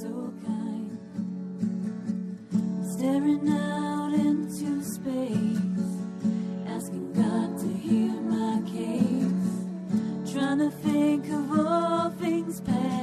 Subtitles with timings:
[0.00, 0.98] so kind.
[2.82, 5.90] Staring out into space,
[6.66, 10.32] asking God to hear my case.
[10.32, 12.99] Trying to think of all things past.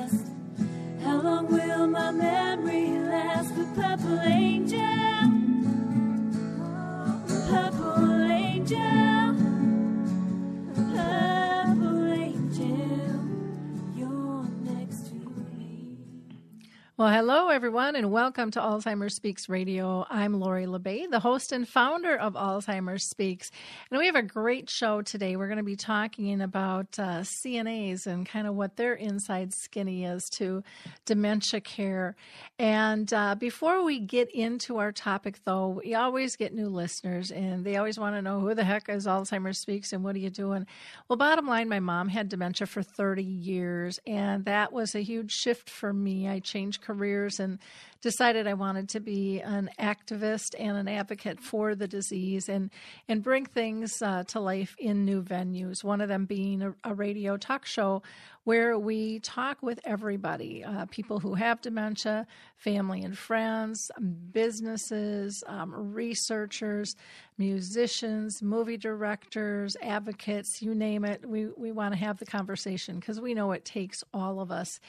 [17.00, 20.04] Well, hello, everyone, and welcome to Alzheimer's Speaks Radio.
[20.10, 23.52] I'm Lori La Bey, the host and founder of Alzheimer's Speaks.
[23.92, 25.36] And we have a great show today.
[25.36, 30.06] We're going to be talking about uh, CNAs and kind of what their inside skinny
[30.06, 30.64] is to
[31.06, 32.16] dementia care.
[32.58, 37.64] And uh, before we get into our topic, though, we always get new listeners, and
[37.64, 40.32] they always want to know who the heck is Alzheimer's Speaks and what are you
[40.32, 40.66] doing?
[41.08, 45.32] Well, bottom line, my mom had dementia for 30 years, and that was a huge
[45.32, 46.28] shift for me.
[46.28, 47.60] I changed careers and
[48.02, 52.70] decided I wanted to be an activist and an advocate for the disease and
[53.10, 55.84] and bring things uh, to life in new venues.
[55.84, 58.02] One of them being a, a radio talk show
[58.46, 63.92] where we talk with everybody, uh, people who have dementia, family and friends,
[64.32, 66.96] businesses, um, researchers,
[67.38, 71.28] musicians, movie directors, advocates, you name it.
[71.28, 74.80] We we want to have the conversation because we know it takes all of us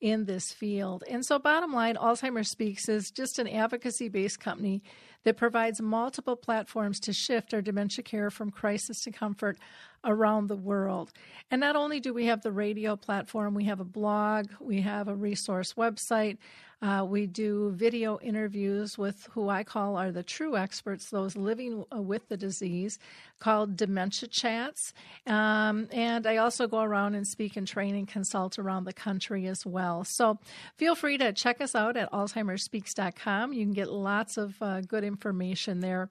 [0.00, 1.04] in this field.
[1.08, 4.82] And so, bottom line, Alzheimer's Speaks is just an advocacy based company
[5.24, 9.58] that provides multiple platforms to shift our dementia care from crisis to comfort
[10.04, 11.12] around the world.
[11.50, 15.08] And not only do we have the radio platform, we have a blog, we have
[15.08, 16.38] a resource website.
[16.80, 21.84] Uh, we do video interviews with who I call are the true experts, those living
[21.92, 23.00] uh, with the disease,
[23.40, 24.92] called Dementia Chats.
[25.26, 29.48] Um, and I also go around and speak and train and consult around the country
[29.48, 30.04] as well.
[30.04, 30.38] So
[30.76, 33.52] feel free to check us out at AlzheimerSpeaks.com.
[33.52, 36.08] You can get lots of uh, good information there.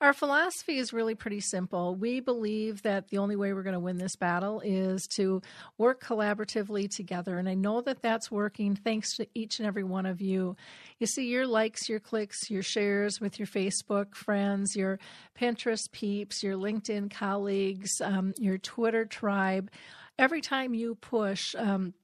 [0.00, 1.94] Our philosophy is really pretty simple.
[1.94, 5.40] We believe that the only way we're going to win this battle is to
[5.76, 7.38] work collaboratively together.
[7.38, 10.56] And I know that that's working thanks to each and every one of you.
[10.98, 14.98] You see your likes, your clicks, your shares with your Facebook friends, your
[15.40, 19.70] Pinterest peeps, your LinkedIn colleagues, um, your Twitter tribe.
[20.18, 21.94] Every time you push, um,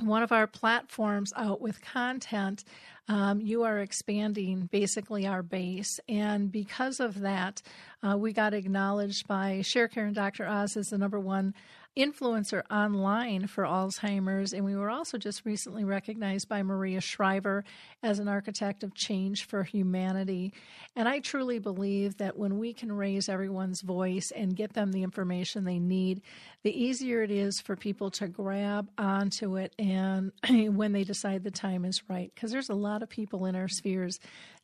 [0.00, 2.64] one of our platforms out with content,
[3.08, 5.98] um, you are expanding basically our base.
[6.08, 7.62] And because of that,
[8.02, 10.46] uh, we got acknowledged by ShareCare and Dr.
[10.46, 11.54] Oz as the number one
[11.96, 14.52] influencer online for Alzheimer's.
[14.52, 17.64] And we were also just recently recognized by Maria Shriver
[18.02, 20.52] as an architect of change for humanity.
[20.96, 25.02] And I truly believe that when we can raise everyone's voice and get them the
[25.02, 26.22] information they need,
[26.62, 30.32] the easier it is for people to grab onto it and
[30.76, 32.30] when they decide the time is right.
[32.34, 34.18] Because there's a lot of people in our spheres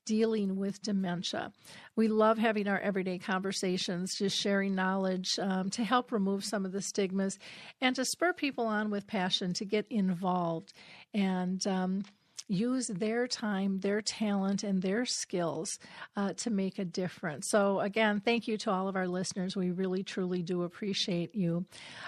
[0.09, 1.53] dealing with dementia.
[1.95, 6.73] We love having our everyday conversations, just sharing knowledge um, to help remove some of
[6.73, 7.39] the stigmas
[7.83, 10.73] and to spur people on with passion to get involved
[11.13, 12.05] and um,
[12.49, 15.79] use their time, their talent, and their skills
[16.17, 17.47] uh, to make a difference.
[17.47, 19.55] So, again, thank you to all of our listeners.
[19.55, 21.67] We really, truly do appreciate you.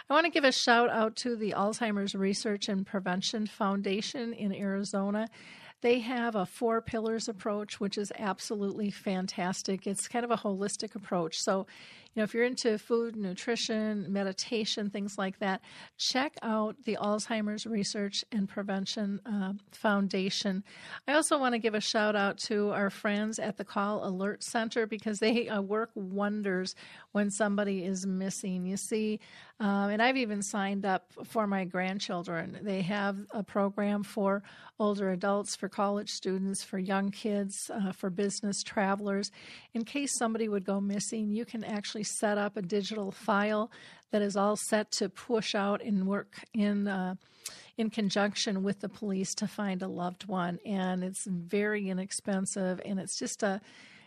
[0.09, 4.55] I want to give a shout out to the Alzheimer's Research and Prevention Foundation in
[4.55, 5.29] Arizona.
[5.83, 9.87] They have a four pillars approach, which is absolutely fantastic.
[9.87, 11.41] It's kind of a holistic approach.
[11.41, 11.67] So,
[12.15, 15.61] you know, if you're into food, nutrition, meditation, things like that,
[15.97, 20.65] check out the Alzheimer's Research and Prevention uh, Foundation.
[21.07, 24.43] I also want to give a shout out to our friends at the Call Alert
[24.43, 26.75] Center because they uh, work wonders
[27.13, 28.67] when somebody is missing.
[28.67, 29.21] You see,
[29.61, 32.59] um, and I've even signed up for my grandchildren.
[32.63, 34.43] They have a program for
[34.79, 39.31] older adults, for college students, for young kids, uh, for business travelers.
[39.75, 43.71] In case somebody would go missing, you can actually set up a digital file
[44.11, 46.89] that is all set to push out and work in.
[46.89, 47.15] Uh,
[47.77, 53.01] in conjunction with the police to find a loved one and it's very inexpensive and
[53.01, 53.59] it's just a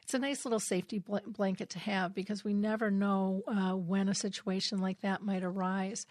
[0.03, 4.09] it's a nice little safety bl- blanket to have because we never know uh, when
[4.09, 6.05] a situation like that might arise.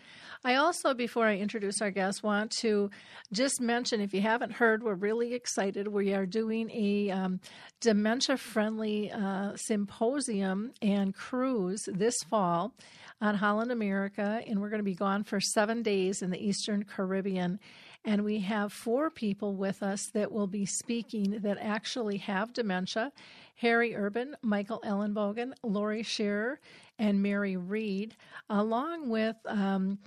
[0.44, 2.91] I also, before I introduce our guest, want to
[3.33, 5.89] just mention if you haven't heard, we're really excited.
[5.89, 7.41] We are doing a um,
[7.81, 12.75] dementia friendly uh, symposium and cruise this fall
[13.21, 16.85] on Holland America, and we're going to be gone for seven days in the Eastern
[16.85, 17.61] Caribbean.
[18.05, 23.13] And we have four people with us that will be speaking that actually have dementia
[23.57, 26.57] Harry Urban, Michael Ellenbogen, Laurie Scherrer,
[26.99, 28.17] and Mary Reed,
[28.51, 29.99] along with um,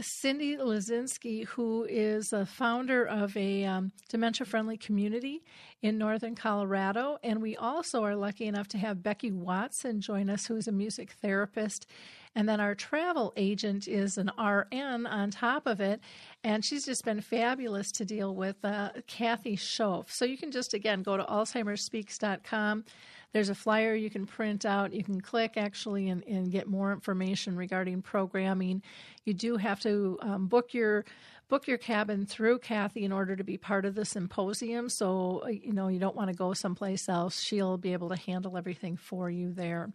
[0.00, 5.42] Cyndy Luzinski, who is a founder of a um, dementia friendly community
[5.82, 7.18] in northern Colorado.
[7.22, 10.72] And we also are lucky enough to have Becky Watson join us, who is a
[10.72, 11.86] music therapist.
[12.34, 16.00] And then our travel agent is an RN on top of it.
[16.44, 20.10] And she's just been fabulous to deal with, uh, Kathy Schoaf.
[20.10, 22.84] So you can just, again, go to alzheimersspeaks.com
[23.32, 24.92] there's a flyer you can print out.
[24.92, 28.82] You can click actually and, and get more information regarding programming.
[29.24, 31.04] You do have to um, book your
[31.48, 34.88] book your cabin through Kathy in order to be part of the symposium.
[34.88, 37.40] So, uh, you know, you don't want to go someplace else.
[37.40, 39.92] She'll be able to handle everything for you there.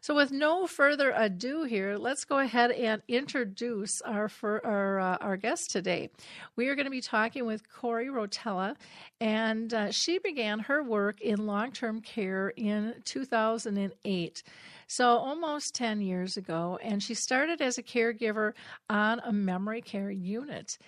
[0.00, 5.16] So, with no further ado here, let's go ahead and introduce our for, our, uh,
[5.20, 6.10] our guest today.
[6.56, 8.76] We are going to be talking with Corey Rotella,
[9.20, 14.42] and uh, she began her work in long term care in 2008.
[14.86, 18.52] So, almost 10 years ago, and she started as a caregiver
[18.88, 20.78] on a memory care unit.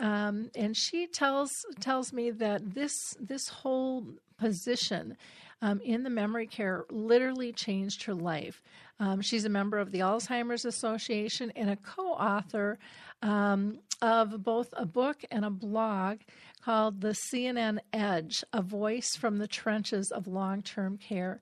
[0.00, 4.06] Um, and she tells tells me that this this whole
[4.38, 5.16] position
[5.60, 8.62] um, in the memory care literally changed her life.
[9.00, 12.78] Um, she's a member of the Alzheimer's Association and a co-author
[13.22, 16.18] um, of both a book and a blog
[16.64, 21.40] called "The CNA Edge: A Voice from the Trenches of Long-Term Care."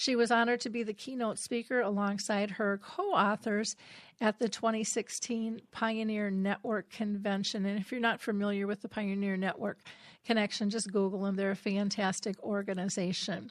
[0.00, 3.74] She was honored to be the keynote speaker alongside her co authors
[4.20, 7.66] at the 2016 Pioneer Network Convention.
[7.66, 9.80] And if you're not familiar with the Pioneer Network
[10.24, 11.34] Connection, just Google them.
[11.34, 13.50] They're a fantastic organization.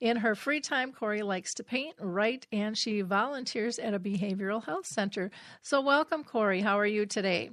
[0.00, 4.64] In her free time, Corey likes to paint, write, and she volunteers at a behavioral
[4.64, 5.32] health center.
[5.62, 6.60] So, welcome, Corey.
[6.60, 7.50] How are you today?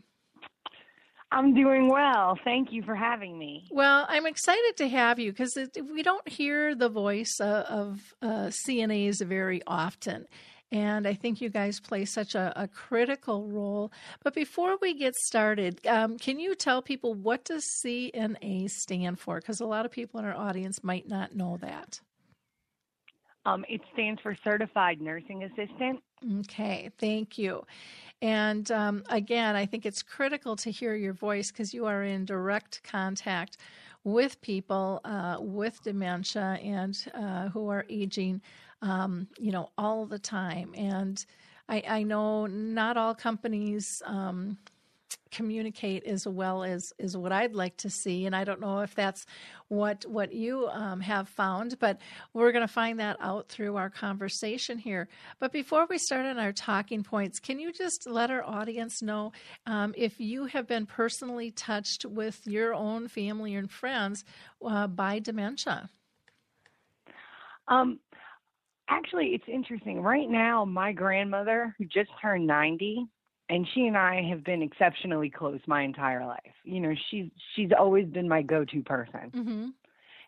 [1.36, 2.40] I'm doing well.
[2.46, 3.68] Thank you for having me.
[3.70, 5.58] Well, I'm excited to have you because
[5.94, 10.28] we don't hear the voice uh, of uh, CNAs very often.
[10.72, 13.92] And I think you guys play such a, a critical role.
[14.24, 19.42] But before we get started, um, can you tell people what does CNA stand for?
[19.42, 22.00] Because a lot of people in our audience might not know that.
[23.46, 26.02] Um, it stands for Certified Nursing Assistant.
[26.40, 27.64] Okay, thank you.
[28.22, 32.26] And um, again, I think it's critical to hear your voice because you are in
[32.26, 33.58] direct contact
[34.04, 38.42] with people uh, with dementia and uh, who are aging,
[38.82, 40.74] um, you know, all the time.
[40.76, 41.24] And
[41.68, 44.58] I, I know not all companies um,
[45.36, 48.26] communicate as well as is what I'd like to see.
[48.26, 49.26] And I don't know if that's
[49.68, 52.00] what what you um, have found, but
[52.34, 55.10] we're going to find that out through our conversation here.
[55.40, 59.34] But before we start on our talking points, can you just let our audience know
[59.66, 64.24] um, if you have been personally touched with your own family and friends
[64.66, 65.90] uh, by dementia?
[67.68, 68.00] Um,
[68.88, 70.02] actually, it's interesting.
[70.02, 73.08] Right now, my grandmother, who just turned 90,
[73.50, 76.54] and she and I have been exceptionally close my entire life.
[76.64, 79.32] You know, she's she's always been my go-to person.
[79.34, 79.68] Mm-hmm.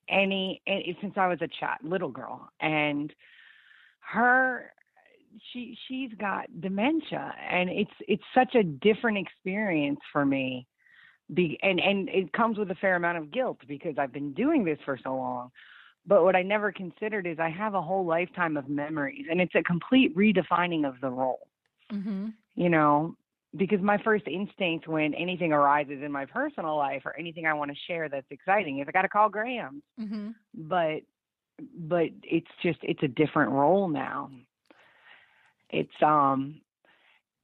[0.09, 0.61] Any,
[1.01, 3.11] since I was a child, little girl, and
[3.99, 4.71] her
[5.51, 10.67] she she's got dementia, and it's it's such a different experience for me.
[11.33, 14.63] Be, and and it comes with a fair amount of guilt because I've been doing
[14.63, 15.51] this for so long.
[16.05, 19.55] But what I never considered is I have a whole lifetime of memories, and it's
[19.55, 21.47] a complete redefining of the role.
[21.91, 23.15] Mm-hmm you know,
[23.55, 27.71] because my first instinct when anything arises in my personal life or anything I want
[27.71, 29.81] to share that's exciting is I got to call Gram.
[29.99, 30.29] Mm-hmm.
[30.53, 31.03] But
[31.77, 34.31] but it's just it's a different role now.
[35.69, 36.61] It's um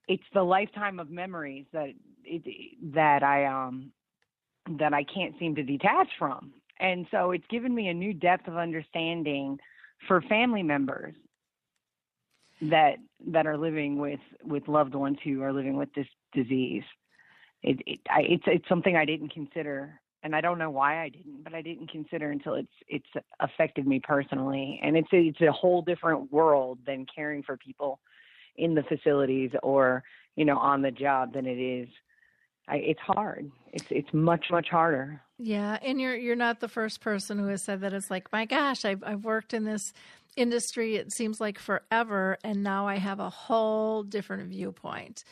[0.08, 1.94] it's the lifetime of memories that
[2.26, 2.44] it,
[2.94, 3.92] that I um
[4.80, 6.54] that I can't seem to detach from.
[6.80, 9.60] And so it's given me a new depth of understanding
[10.08, 11.14] for family members
[12.62, 12.96] that
[13.28, 16.84] that are living with with loved ones who are living with this disease.
[17.62, 21.10] It, it I, it's it's something I didn't consider, and I don't know why I
[21.10, 25.52] didn't, but I didn't consider until it's it's affected me personally, and it's it's a
[25.52, 28.00] whole different world than caring for people
[28.58, 30.04] in the facilities or
[30.36, 31.88] you know on the job than it is.
[32.68, 33.52] I, it's hard.
[33.72, 35.22] It's it's much much harder.
[35.38, 37.94] Yeah, and you're you're not the first person who has said that.
[37.94, 39.94] It's like, my gosh, I've I've worked in this
[40.36, 45.24] industry, it seems like forever, and now I have a whole different viewpoint.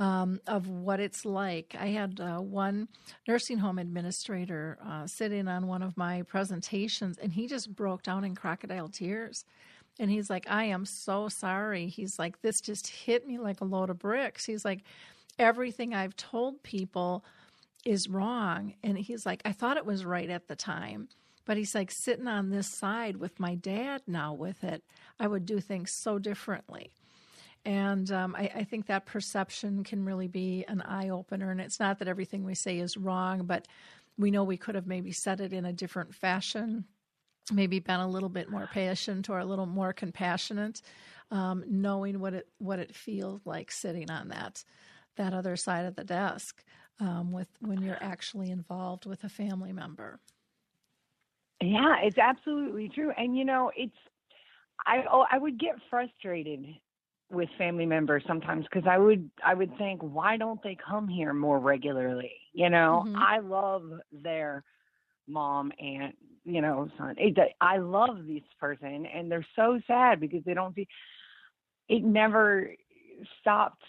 [0.00, 1.74] Um, of what it's like.
[1.76, 2.86] I had uh, one
[3.26, 8.22] nursing home administrator uh, sitting on one of my presentations, and he just broke down
[8.22, 9.44] in crocodile tears.
[9.98, 11.88] And he's like, I am so sorry.
[11.88, 14.44] He's like, this just hit me like a load of bricks.
[14.44, 14.84] He's like,
[15.38, 17.24] everything I've told people
[17.84, 18.74] is wrong.
[18.82, 21.08] And he's like, I thought it was right at the time.
[21.44, 24.84] But he's like, sitting on this side with my dad now with it,
[25.18, 26.90] I would do things so differently.
[27.64, 31.50] And um, I, I, think that perception can really be an eye opener.
[31.50, 33.66] And it's not that everything we say is wrong, but
[34.16, 36.84] we know we could have maybe said it in a different fashion,
[37.52, 40.82] maybe been a little bit more patient or a little more compassionate,
[41.30, 44.64] um, knowing what it what it feels like sitting on that
[45.18, 46.64] that other side of the desk
[47.00, 50.18] um, with when you're actually involved with a family member.
[51.60, 53.12] Yeah, it's absolutely true.
[53.16, 53.92] And you know, it's
[54.86, 56.66] I oh, I would get frustrated
[57.30, 61.34] with family members sometimes because I would I would think why don't they come here
[61.34, 62.32] more regularly?
[62.52, 63.16] You know, mm-hmm.
[63.16, 64.64] I love their
[65.28, 66.16] mom aunt
[66.48, 70.74] you know son it, I love this person and they're so sad because they don't
[70.74, 70.88] see
[71.88, 72.70] it never
[73.40, 73.82] stopped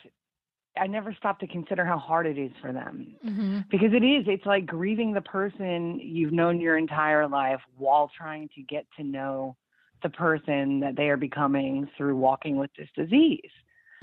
[0.79, 3.59] I never stopped to consider how hard it is for them mm-hmm.
[3.69, 4.25] because it is.
[4.27, 9.03] It's like grieving the person you've known your entire life while trying to get to
[9.03, 9.55] know
[10.01, 13.51] the person that they are becoming through walking with this disease.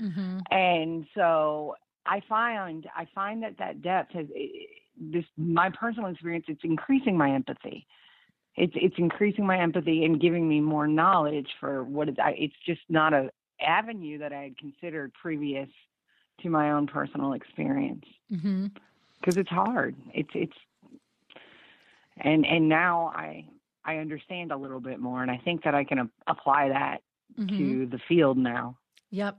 [0.01, 0.39] Mm-hmm.
[0.51, 4.27] And so I find I find that that depth has
[4.99, 6.45] this my personal experience.
[6.47, 7.87] It's increasing my empathy.
[8.55, 12.17] It's it's increasing my empathy and giving me more knowledge for what it's.
[12.19, 13.29] It's just not a
[13.59, 15.69] avenue that I had considered previous
[16.41, 19.39] to my own personal experience because mm-hmm.
[19.39, 19.95] it's hard.
[20.13, 20.57] It's it's
[22.17, 23.45] and and now I
[23.85, 27.01] I understand a little bit more, and I think that I can a- apply that
[27.37, 27.57] mm-hmm.
[27.57, 28.77] to the field now.
[29.11, 29.37] Yep.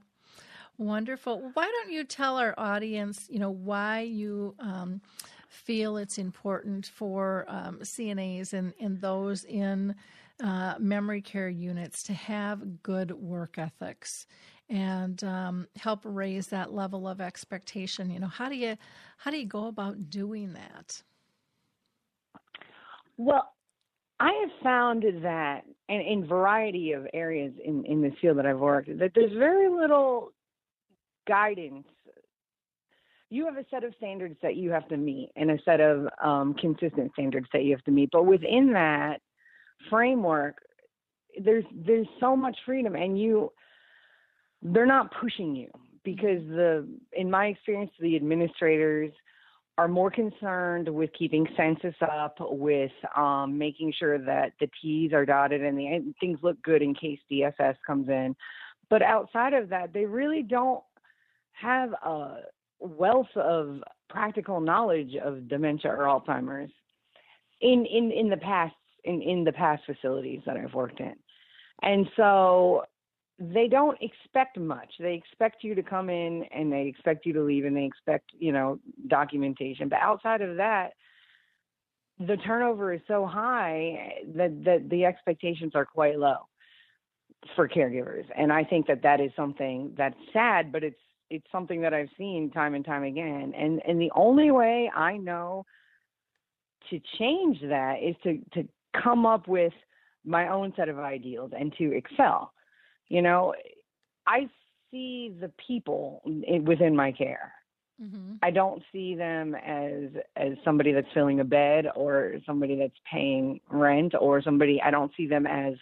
[0.79, 1.51] Wonderful.
[1.55, 5.01] Why don't you tell our audience, you know, why you um,
[5.49, 9.97] feel it's important for um, CNAs and, and those in
[10.43, 14.27] uh, memory care units to have good work ethics
[14.69, 18.11] and um, help raise that level of expectation.
[18.11, 18.77] You know how do you
[19.17, 21.03] how do you go about doing that?
[23.17, 23.53] Well
[24.21, 28.59] i have found that and in variety of areas in in this field that i've
[28.59, 30.33] worked that there's very little
[31.29, 31.87] guidance.
[33.31, 36.09] You have a set of standards that you have to meet and a set of
[36.25, 38.09] um, consistent standards that you have to meet.
[38.11, 39.21] But within that
[39.91, 40.57] framework
[41.41, 43.53] there's there's so much freedom and you
[44.63, 45.71] they're not pushing you
[46.05, 49.13] because the in my experience the administrators
[49.77, 55.25] are more concerned with keeping census up with um, making sure that the t's are
[55.25, 58.35] dotted and the and things look good in case dss comes in.
[58.91, 60.83] But outside of that they really don't
[61.53, 62.39] have a
[62.81, 66.71] wealth of practical knowledge of dementia or alzheimer's
[67.61, 68.75] in in in the past
[69.05, 71.15] in in the past facilities that i've worked in.
[71.83, 72.85] And so
[73.39, 74.93] they don't expect much.
[74.99, 78.31] They expect you to come in and they expect you to leave and they expect,
[78.39, 79.89] you know, documentation.
[79.89, 80.95] But outside of that,
[82.19, 86.49] the turnover is so high that, that the expectations are quite low
[87.55, 88.25] for caregivers.
[88.37, 90.99] And I think that that is something that's sad, but it's
[91.31, 93.53] it's something that I've seen time and time again.
[93.57, 95.65] And and the only way I know
[96.91, 98.69] to change that is to to
[99.01, 99.75] come up with
[100.25, 102.53] my own set of ideals and to excel
[103.09, 103.55] you know,
[104.27, 104.49] I
[104.91, 106.23] see the people
[106.65, 107.53] within my care.
[108.03, 108.35] Mm-hmm.
[108.43, 113.61] I don't see them as as somebody that's filling a bed or somebody that's paying
[113.69, 115.75] rent or somebody I don't see them as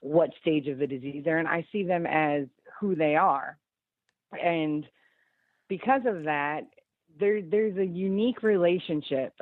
[0.00, 1.46] what stage of the disease they're in.
[1.46, 2.44] I see them as
[2.80, 3.58] who they are.
[4.40, 4.86] And
[5.68, 6.60] because of that,
[7.18, 9.32] there there's a unique relationship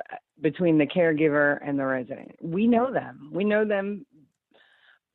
[0.41, 2.31] between the caregiver and the resident.
[2.41, 3.29] We know them.
[3.31, 4.03] We know them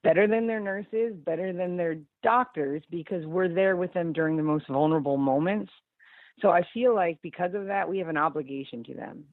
[0.02, 4.42] better than their nurses, better than their doctors, because we're there with them during the
[4.42, 5.72] most vulnerable moments.
[6.40, 9.24] So I feel like because of that, we have an obligation to them.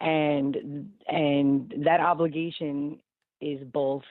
[0.00, 2.98] And and that obligation
[3.40, 4.02] is both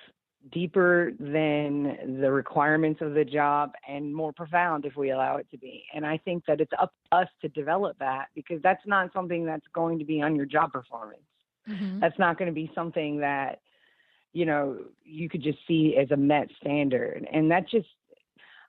[0.52, 5.58] deeper than the requirements of the job and more profound if we allow it to
[5.58, 5.86] be.
[5.94, 9.46] And I think that it's up to us to develop that because that's not something
[9.46, 11.22] that's going to be on your job performance.
[11.68, 12.00] Mm-hmm.
[12.00, 13.60] That's not going to be something that
[14.34, 17.28] you know, you could just see as a met standard.
[17.32, 17.88] And that just,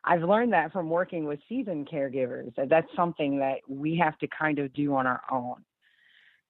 [0.04, 4.28] I've learned that from working with seasoned caregivers, that that's something that we have to
[4.28, 5.64] kind of do on our own.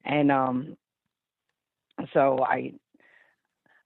[0.04, 0.76] And um,
[2.12, 2.72] so I,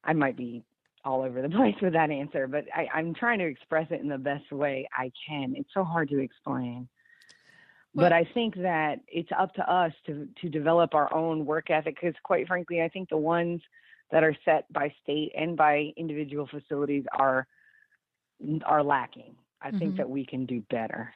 [0.02, 0.64] I might be
[1.04, 4.08] all over the place with that answer, but I, I'm trying to express it in
[4.08, 5.54] the best way I can.
[5.56, 6.88] It's so hard to explain.
[7.94, 11.70] Well, but I think that it's up to us to to develop our own work
[11.70, 13.62] ethic because, quite frankly, I think the ones
[14.10, 17.46] that are set by state and by individual facilities are
[18.64, 19.34] are lacking.
[19.60, 19.78] I mm-hmm.
[19.78, 21.12] think that we can do better.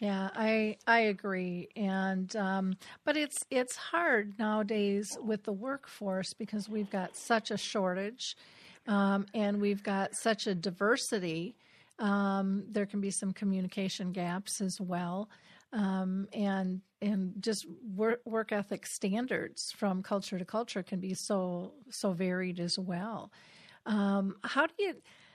[0.00, 6.68] Yeah, I I agree, and um, but it's it's hard nowadays with the workforce because
[6.68, 8.36] we've got such a shortage,
[8.88, 11.54] um, and we've got such a diversity.
[12.00, 15.28] Um, there can be some communication gaps as well,
[15.74, 21.74] um, and and just work, work ethic standards from culture to culture can be so
[21.90, 23.30] so varied as well.
[23.84, 24.94] Um, how do you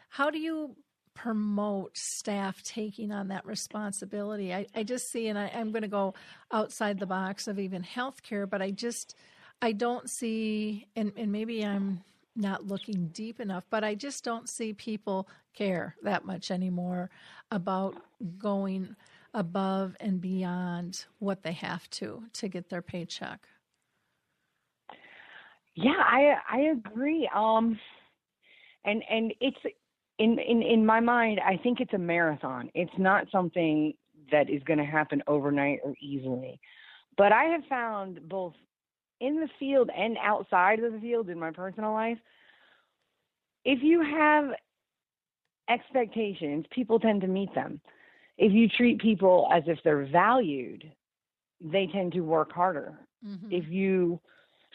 [0.10, 0.76] how do you
[1.14, 4.54] promote staff taking on that responsibility.
[4.54, 6.14] I, I just see, and I, am going to go
[6.50, 9.16] outside the box of even healthcare, but I just,
[9.62, 12.02] I don't see, and, and maybe I'm
[12.38, 17.10] not looking deep enough, but I just don't see people care that much anymore
[17.52, 18.02] about
[18.38, 18.96] going
[19.34, 23.48] above and beyond what they have to to get their paycheck.
[25.76, 27.30] Yeah, I I agree.
[27.34, 27.80] Um
[28.86, 29.58] and and it's
[30.18, 32.70] in, in in my mind, I think it's a marathon.
[32.74, 33.94] It's not something
[34.32, 36.60] that is going to happen overnight or easily.
[37.18, 38.54] But I have found both
[39.20, 42.18] in the field and outside of the field in my personal life,
[43.66, 44.52] if you have
[45.70, 47.82] expectations, people tend to meet them.
[48.40, 50.92] If you treat people as if they're valued,
[51.62, 52.98] they tend to work harder.
[53.24, 53.52] Mm-hmm.
[53.52, 54.20] If you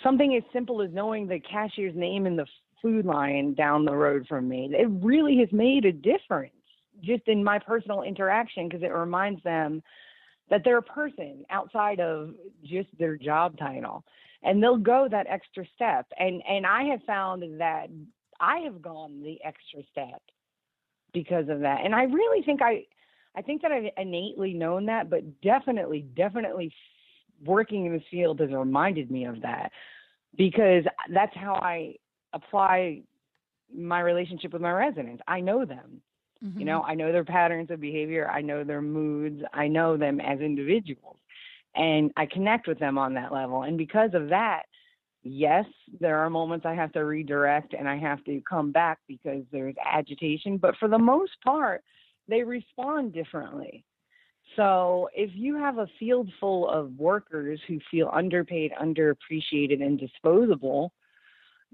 [0.03, 2.47] something as simple as knowing the cashier's name in the
[2.85, 4.69] food line down the road from me.
[4.71, 6.53] It really has made a difference
[7.03, 9.83] just in my personal interaction because it reminds them
[10.51, 14.05] that they're a person outside of just their job title
[14.43, 17.87] and they'll go that extra step and and I have found that
[18.39, 20.21] I have gone the extra step
[21.15, 22.85] because of that and I really think I
[23.37, 26.73] I think that I've innately known that but definitely definitely
[27.45, 29.71] working in this field has reminded me of that
[30.37, 31.97] because that's how I
[32.33, 33.03] apply
[33.75, 35.23] my relationship with my residents.
[35.27, 36.01] I know them.
[36.45, 36.59] Mm-hmm.
[36.59, 40.21] You know, I know their patterns of behavior, I know their moods, I know them
[40.21, 41.17] as individuals.
[41.75, 43.63] And I connect with them on that level.
[43.63, 44.63] And because of that,
[45.25, 45.65] yes,
[46.01, 49.75] there are moments I have to redirect and I have to come back because there's
[49.85, 51.83] agitation, but for the most part,
[52.29, 53.85] they respond differently.
[54.57, 60.93] So if you have a field full of workers who feel underpaid, underappreciated, and disposable,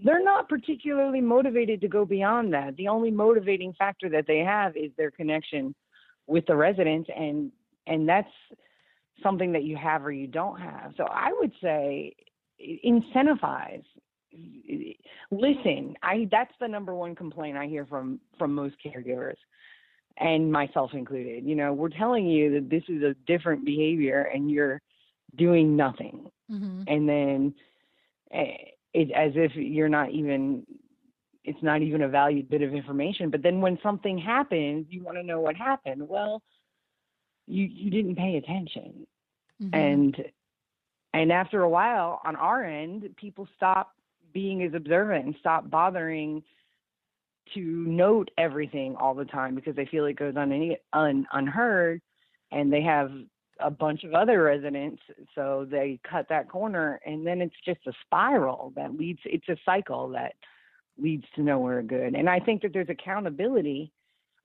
[0.02, 2.76] they're not particularly motivated to go beyond that.
[2.76, 5.74] The only motivating factor that they have is their connection
[6.26, 7.50] with the residents and
[7.86, 8.30] and that's
[9.22, 10.92] something that you have or you don't have.
[10.96, 12.14] So I would say
[12.84, 13.84] incentivize
[15.30, 15.96] listen.
[16.02, 19.36] I that's the number one complaint I hear from from most caregivers
[20.16, 21.44] and myself included.
[21.44, 24.80] You know, we're telling you that this is a different behavior and you're
[25.36, 26.30] doing nothing.
[26.50, 26.82] Mm-hmm.
[26.86, 27.54] And then
[28.32, 28.56] eh,
[28.92, 30.66] it, as if you're not even
[31.42, 35.16] it's not even a valued bit of information but then when something happens you want
[35.16, 36.42] to know what happened well
[37.46, 39.06] you you didn't pay attention
[39.62, 39.74] mm-hmm.
[39.74, 40.16] and
[41.14, 43.92] and after a while on our end people stop
[44.32, 46.42] being as observant and stop bothering
[47.54, 52.00] to note everything all the time because they feel it goes un, un, unheard
[52.52, 53.10] and they have
[53.62, 55.02] a bunch of other residents
[55.34, 59.56] so they cut that corner and then it's just a spiral that leads it's a
[59.64, 60.32] cycle that
[60.98, 63.92] leads to nowhere good and i think that there's accountability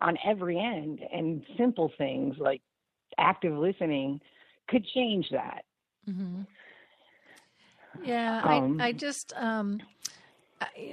[0.02, 2.62] on every end and simple things like
[3.18, 4.20] active listening
[4.68, 5.64] could change that
[6.10, 6.42] mm-hmm.
[8.04, 9.86] yeah um, I, I just um I,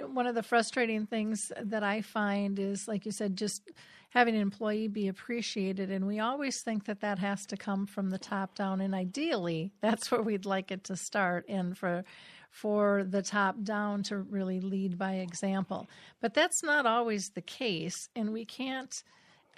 [0.06, 3.62] one of the frustrating things that i find is like you said just
[4.12, 5.90] having an employee be appreciated.
[5.90, 8.80] And we always think that that has to come from the top down.
[8.80, 11.46] And ideally, that's where we'd like it to start.
[11.48, 12.04] And for
[12.50, 15.88] for the top down to really lead by example.
[16.20, 18.10] But that's not always the case.
[18.14, 19.02] And we can't,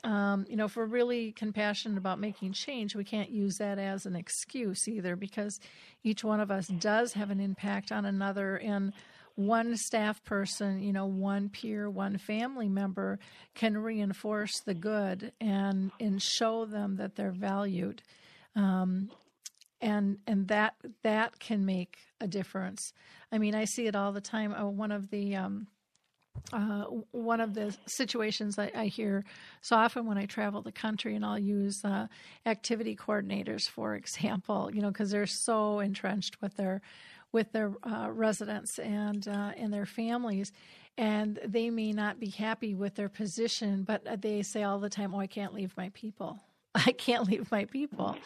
[0.04, 4.06] um, you know, if we're really compassionate about making change, we can't use that as
[4.06, 5.58] an excuse either because
[6.04, 8.58] each one of us does have an impact on another.
[8.58, 8.92] And
[9.36, 13.18] one staff person, you know, one peer, one family member
[13.54, 18.02] can reinforce the good and and show them that they're valued.
[18.54, 19.10] Um,
[19.80, 22.92] and and that that can make a difference.
[23.32, 24.54] I mean, I see it all the time.
[24.56, 25.66] Oh, one of the um,
[26.52, 29.24] uh, one of the situations I, I, hear
[29.60, 32.08] so often when I travel the country, and I'll use uh,
[32.44, 36.80] activity coordinators, for example, you know, because they're so entrenched with their
[37.34, 40.52] with their uh, residents and uh, and their families,
[40.96, 45.14] and they may not be happy with their position, but they say all the time,
[45.14, 46.40] "Oh, I can't leave my people.
[46.74, 48.16] I can't leave my people,"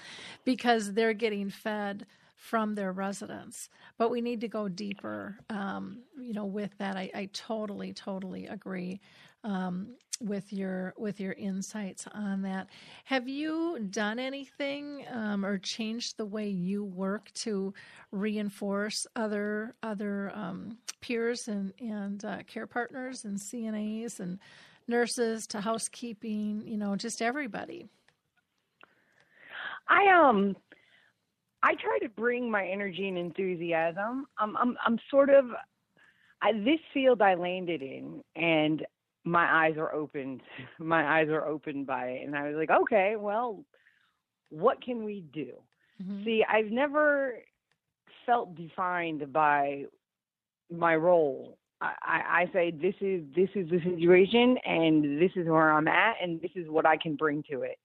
[0.44, 3.71] because they're getting fed from their residents.
[3.97, 6.97] But we need to go deeper, um, you know, with that.
[6.97, 9.01] I, I totally, totally agree.
[9.42, 12.68] Um, with your with your insights on that.
[13.04, 17.72] Have you done anything um, or changed the way you work to
[18.11, 24.38] reinforce other other um, peers and and uh, care partners and CNAs and
[24.88, 26.62] nurses to housekeeping?
[26.66, 27.88] You know, just everybody.
[29.88, 30.57] I um
[31.62, 34.26] I try to bring my energy and enthusiasm.
[34.38, 35.46] I'm I'm I'm sort of
[36.40, 38.87] I, this field I landed in, and
[39.29, 40.43] my eyes are opened.
[40.79, 43.64] My eyes are opened by it, and I was like, okay, well,
[44.51, 45.53] what can we do?
[46.03, 46.25] Mm-hmm.
[46.25, 47.35] See, I've never
[48.25, 49.85] felt defined by
[50.71, 51.59] my role.
[51.81, 56.17] I, I say this is this is the situation, and this is where I'm at,
[56.23, 57.79] and this is what I can bring to it,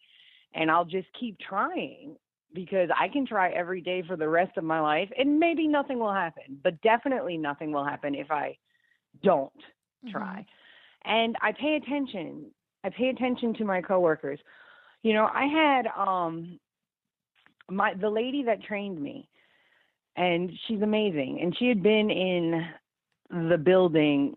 [0.56, 2.16] and I'll just keep trying
[2.54, 6.00] because I can try every day for the rest of my life and maybe nothing
[6.00, 8.58] will happen, but definitely nothing will happen if I
[9.24, 9.52] don't
[10.12, 10.40] try.
[10.40, 10.62] Mm-hmm.
[11.06, 12.46] And I pay attention.
[12.84, 14.39] I pay attention to my coworkers.
[15.04, 16.60] You know, I had um
[17.70, 19.28] my the lady that trained me
[20.16, 22.66] and she's amazing and she had been in
[23.50, 24.36] the building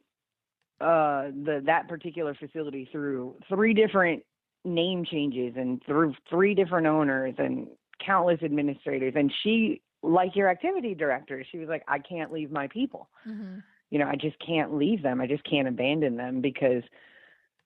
[0.80, 4.22] uh the that particular facility through three different
[4.64, 7.66] name changes and through three different owners and
[8.04, 12.68] countless administrators and she like your activity director she was like i can't leave my
[12.68, 13.58] people mm-hmm.
[13.90, 16.82] You know i just can't leave them i just can't abandon them because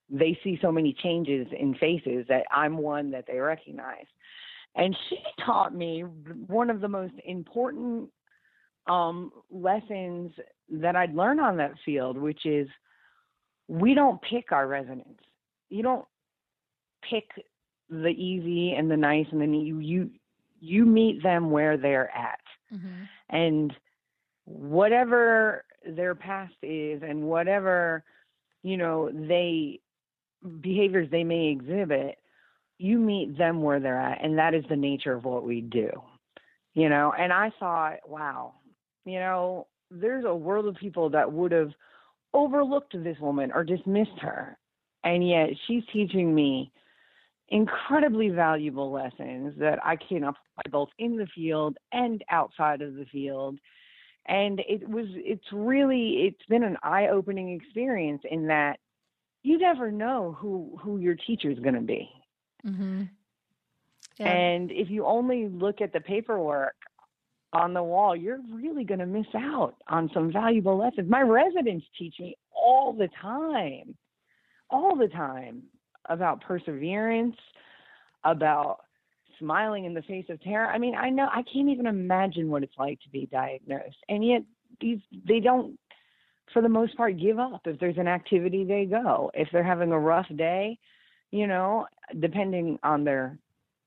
[0.08, 4.06] they see so many changes in faces that i'm one that they recognize
[4.76, 6.02] and she taught me
[6.46, 8.08] one of the most important
[8.88, 10.32] um, lessons
[10.70, 12.68] that i'd learn on that field which is
[13.68, 15.22] we don't pick our residents
[15.68, 16.04] you don't
[17.08, 17.24] pick
[17.88, 20.10] the easy and the nice and then you you
[20.60, 22.40] you meet them where they're at.
[22.72, 23.04] Mm-hmm.
[23.30, 23.72] And
[24.44, 28.04] whatever their past is and whatever,
[28.62, 29.80] you know, they
[30.60, 32.18] behaviors they may exhibit,
[32.78, 34.24] you meet them where they're at.
[34.24, 35.90] And that is the nature of what we do.
[36.74, 38.54] You know, and I thought, wow,
[39.04, 41.72] you know, there's a world of people that would have
[42.32, 44.56] overlooked this woman or dismissed her.
[45.02, 46.70] And yet she's teaching me
[47.48, 53.06] incredibly valuable lessons that I can apply both in the field and outside of the
[53.06, 53.58] field.
[54.26, 58.78] And it was, it's really, it's been an eye opening experience in that
[59.42, 62.08] you never know who, who your teacher is going to be.
[62.66, 63.02] Mm-hmm.
[64.18, 64.28] Yeah.
[64.28, 66.76] And if you only look at the paperwork
[67.52, 71.10] on the wall, you're really going to miss out on some valuable lessons.
[71.10, 73.96] My residents teach me all the time,
[74.68, 75.62] all the time
[76.08, 77.36] about perseverance,
[78.24, 78.80] about
[79.40, 80.68] smiling in the face of terror.
[80.68, 83.96] I mean, I know I can't even imagine what it's like to be diagnosed.
[84.08, 84.42] And yet
[84.80, 85.76] these they don't
[86.52, 87.62] for the most part give up.
[87.64, 89.30] If there's an activity they go.
[89.34, 90.78] If they're having a rough day,
[91.30, 91.86] you know,
[92.18, 93.38] depending on their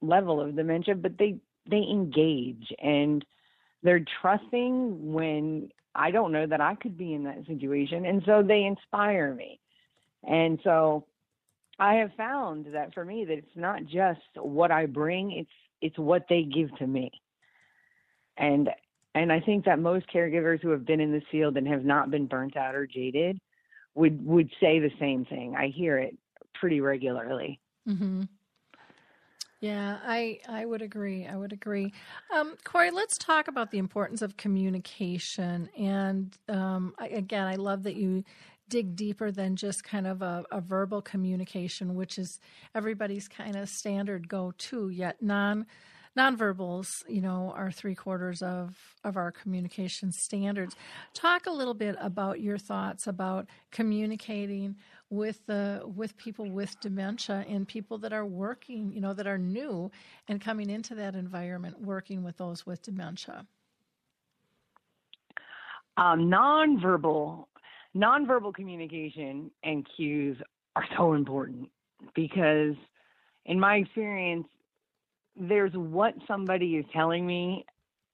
[0.01, 1.37] level of dementia, but they
[1.69, 3.23] they engage and
[3.83, 8.05] they're trusting when I don't know that I could be in that situation.
[8.05, 9.59] And so they inspire me.
[10.23, 11.05] And so
[11.79, 15.49] I have found that for me that it's not just what I bring, it's
[15.81, 17.11] it's what they give to me.
[18.37, 18.69] And
[19.15, 22.09] and I think that most caregivers who have been in this field and have not
[22.09, 23.39] been burnt out or jaded
[23.95, 25.55] would would say the same thing.
[25.57, 26.17] I hear it
[26.53, 27.59] pretty regularly.
[27.87, 28.23] Mm-hmm.
[29.59, 31.25] Yeah, I I would agree.
[31.25, 31.93] I would agree.
[32.35, 35.69] Um, Corey, let's talk about the importance of communication.
[35.77, 38.25] And um, I, again, I love that you
[38.69, 42.39] dig deeper than just kind of a, a verbal communication, which is
[42.73, 45.65] everybody's kind of standard go to, yet non
[46.17, 50.75] nonverbals, you know, are three quarters of, of our communication standards.
[51.13, 54.75] Talk a little bit about your thoughts about communicating
[55.09, 59.37] with the with people with dementia and people that are working, you know, that are
[59.37, 59.91] new
[60.27, 63.45] and coming into that environment, working with those with dementia.
[65.95, 67.45] Um, nonverbal
[67.95, 70.37] nonverbal communication and cues
[70.75, 71.69] are so important
[72.15, 72.75] because
[73.45, 74.47] in my experience
[75.35, 77.65] there's what somebody is telling me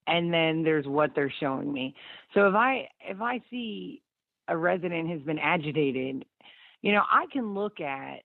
[0.06, 1.94] and then there's what they're showing me.
[2.34, 4.02] So if i if i see
[4.48, 6.24] a resident has been agitated
[6.82, 8.22] you know i can look at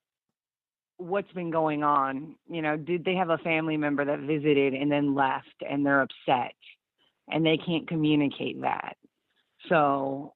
[0.97, 2.35] what's been going on.
[2.49, 6.01] You know did they have a family member that visited and then left and they're
[6.01, 6.53] upset
[7.27, 8.97] and they can't communicate that?
[9.69, 10.33] So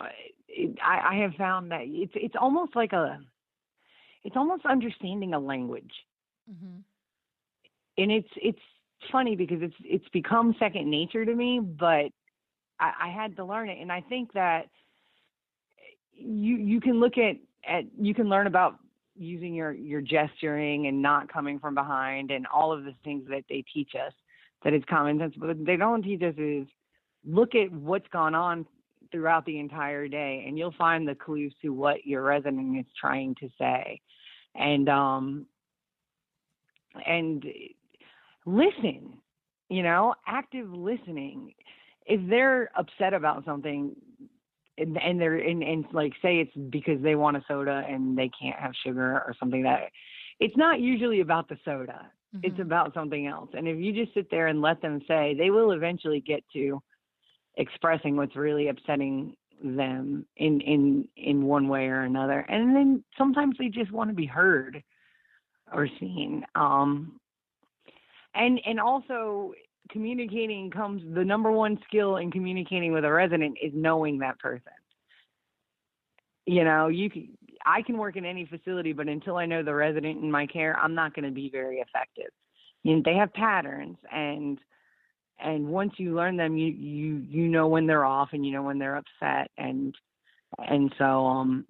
[0.00, 0.06] uh,
[0.52, 3.20] it, I, I have found that it's it's almost like a
[4.24, 5.92] it's almost understanding a language
[6.50, 6.78] mm-hmm.
[7.98, 8.58] and it's it's
[9.10, 12.10] funny because it's it's become second nature to me but
[12.78, 14.66] I, I had to learn it and i think that
[16.14, 17.36] you you can look at
[17.68, 18.78] at you can learn about
[19.16, 23.44] using your your gesturing and not coming from behind and all of the things that
[23.48, 24.12] they teach us
[24.64, 26.66] that is common sense but they don't teach us is
[27.24, 28.66] look at what's gone on
[29.12, 33.34] throughout the entire day and you'll find the clues to what your resident is trying
[33.36, 34.00] to say.
[34.54, 35.46] And um
[37.06, 37.44] and
[38.44, 39.14] listen
[39.68, 41.54] you know active listening.
[42.04, 43.94] If they're upset about something
[44.76, 48.30] and, and they're and, and like say it's because they want a soda and they
[48.40, 49.90] can't have sugar or something that
[50.40, 52.10] it's not usually about the soda.
[52.34, 52.46] Mm-hmm.
[52.46, 53.50] it's about something else.
[53.52, 56.82] And if you just sit there and let them say they will eventually get to
[57.56, 63.54] expressing what's really upsetting them in in in one way or another and then sometimes
[63.58, 64.82] they just want to be heard
[65.72, 67.20] or seen um
[68.34, 69.52] and and also
[69.90, 74.72] communicating comes the number one skill in communicating with a resident is knowing that person.
[76.46, 77.28] You know, you can,
[77.64, 80.76] I can work in any facility, but until I know the resident in my care,
[80.78, 82.32] I'm not going to be very effective.
[82.82, 84.58] You know, they have patterns, and
[85.42, 88.62] and once you learn them, you you you know when they're off, and you know
[88.62, 89.94] when they're upset, and
[90.58, 91.66] and so um,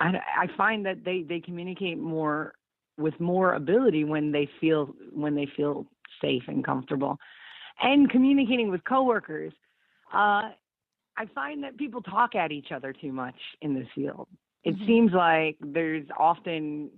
[0.00, 2.54] I I find that they they communicate more
[2.98, 5.86] with more ability when they feel when they feel
[6.20, 7.18] safe and comfortable.
[7.82, 9.52] And communicating with coworkers,
[10.12, 10.50] uh,
[11.16, 14.28] I find that people talk at each other too much in this field.
[14.64, 14.86] It mm-hmm.
[14.86, 16.90] seems like there's often,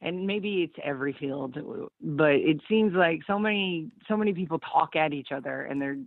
[0.00, 1.58] and maybe it's every field,
[2.00, 5.98] but it seems like so many so many people talk at each other, and they're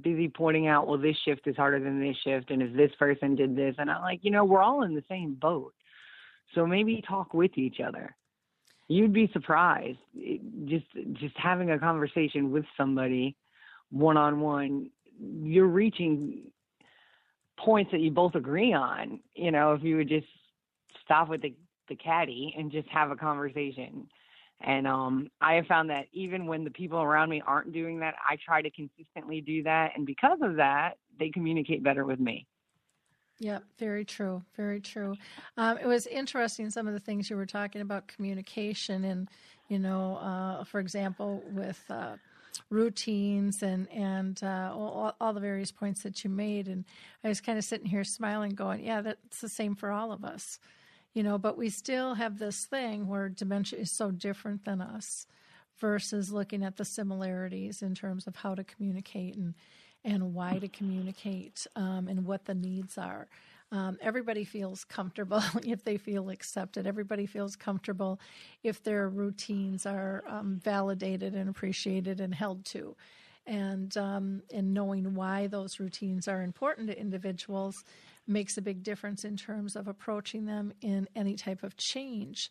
[0.00, 3.34] busy pointing out, well, this shift is harder than this shift, and if this person
[3.34, 5.74] did this, and I'm like, you know, we're all in the same boat,
[6.54, 8.14] so maybe talk with each other.
[8.88, 9.98] You'd be surprised
[10.64, 13.36] just just having a conversation with somebody
[13.90, 14.90] one on one
[15.42, 16.50] you're reaching
[17.58, 20.26] points that you both agree on you know if you would just
[21.04, 21.54] stop with the
[21.90, 24.08] the caddy and just have a conversation
[24.62, 28.14] and um i have found that even when the people around me aren't doing that
[28.26, 32.46] i try to consistently do that and because of that they communicate better with me
[33.42, 34.42] yeah, very true.
[34.54, 35.14] Very true.
[35.56, 39.30] Um, it was interesting some of the things you were talking about communication and,
[39.68, 42.16] you know, uh, for example, with uh,
[42.68, 46.68] routines and and uh, all, all, the various points that you made.
[46.68, 46.84] And
[47.24, 50.22] I was kind of sitting here smiling, going, "Yeah, that's the same for all of
[50.22, 50.58] us."
[51.14, 55.26] You know, but we still have this thing where dementia is so different than us
[55.78, 59.54] versus looking at the similarities in terms of how to communicate and
[60.04, 63.28] and why to communicate um, and what the needs are.
[63.72, 66.86] Um, everybody feels comfortable if they feel accepted.
[66.86, 68.20] Everybody feels comfortable
[68.62, 72.96] if their routines are um, validated and appreciated and held to.
[73.46, 77.84] And um, and knowing why those routines are important to individuals
[78.30, 82.50] makes a big difference in terms of approaching them in any type of change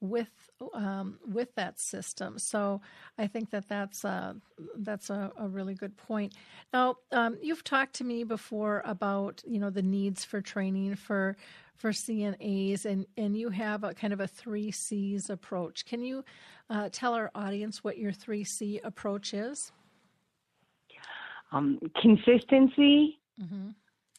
[0.00, 2.38] with um, with that system.
[2.38, 2.80] So
[3.18, 4.36] I think that that's a,
[4.76, 6.34] that's a, a really good point.
[6.72, 11.36] Now um, you've talked to me before about you know the needs for training for
[11.76, 15.84] for CNAs, and and you have a kind of a three C's approach.
[15.84, 16.24] Can you
[16.70, 19.72] uh, tell our audience what your three C approach is?
[21.50, 23.18] Um, consistency.
[23.40, 23.70] Mm-hmm.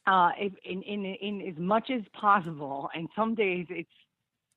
[0.08, 0.32] Uh,
[0.64, 3.90] in, in in as much as possible, and some days it's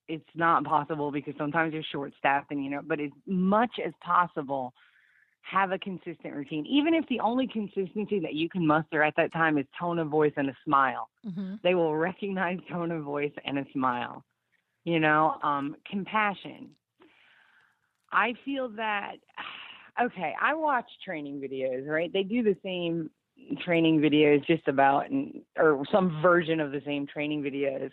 [0.09, 3.93] it's not possible because sometimes you're short staffed and you know but as much as
[4.05, 4.73] possible
[5.43, 6.65] have a consistent routine.
[6.67, 10.09] Even if the only consistency that you can muster at that time is tone of
[10.09, 11.55] voice and a smile mm-hmm.
[11.63, 14.25] they will recognize tone of voice and a smile
[14.85, 16.71] you know um compassion.
[18.11, 19.15] I feel that
[20.03, 22.13] okay i watch training videos right?
[22.13, 23.11] They do the same
[23.65, 27.91] training videos just about and or some version of the same training videos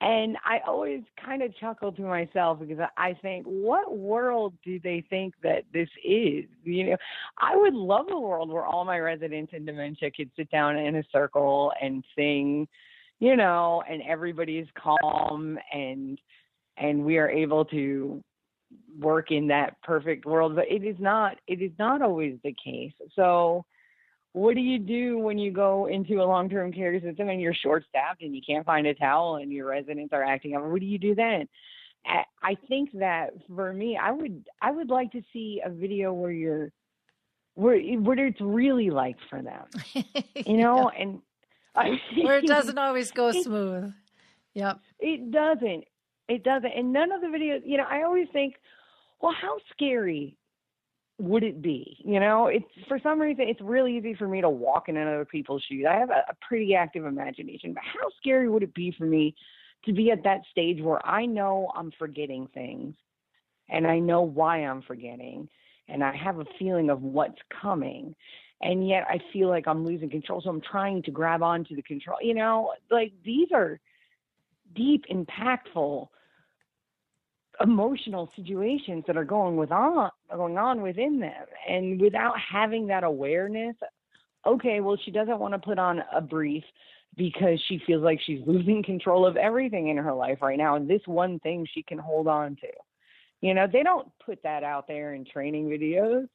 [0.00, 5.02] and I always kind of chuckle to myself because I think, what world do they
[5.08, 6.44] think that this is?
[6.64, 6.96] You know,
[7.38, 10.96] I would love a world where all my residents in dementia could sit down in
[10.96, 12.68] a circle and sing,
[13.20, 16.20] you know, and everybody's calm and
[16.76, 18.22] and we are able to
[19.00, 20.54] work in that perfect world.
[20.54, 21.38] But it is not.
[21.46, 22.92] It is not always the case.
[23.14, 23.64] So
[24.36, 28.20] what do you do when you go into a long-term care system and you're short-staffed
[28.20, 30.62] and you can't find a towel and your residents are acting up?
[30.62, 31.48] What do you do then?
[32.42, 36.30] I think that for me, I would I would like to see a video where
[36.30, 36.70] you're
[37.54, 39.64] where what it's really like for them,
[40.46, 41.02] you know, yeah.
[41.02, 41.22] and
[41.74, 43.92] I, where it doesn't always go smooth.
[44.52, 45.84] Yep, it doesn't.
[46.28, 47.62] It doesn't, and none of the videos.
[47.64, 48.54] You know, I always think,
[49.20, 50.36] well, how scary
[51.18, 51.96] would it be?
[52.04, 55.24] You know, it's for some reason it's really easy for me to walk in other
[55.24, 55.86] people's shoes.
[55.88, 59.34] I have a, a pretty active imagination, but how scary would it be for me
[59.84, 62.94] to be at that stage where I know I'm forgetting things
[63.68, 65.48] and I know why I'm forgetting
[65.88, 68.14] and I have a feeling of what's coming.
[68.62, 70.40] And yet I feel like I'm losing control.
[70.42, 72.18] So I'm trying to grab onto the control.
[72.20, 73.78] You know, like these are
[74.74, 76.08] deep, impactful,
[77.60, 81.44] emotional situations that are going with on going on within them.
[81.68, 83.76] And without having that awareness,
[84.46, 86.64] okay, well she doesn't want to put on a brief
[87.16, 90.76] because she feels like she's losing control of everything in her life right now.
[90.76, 92.68] And this one thing she can hold on to.
[93.40, 96.28] You know, they don't put that out there in training videos.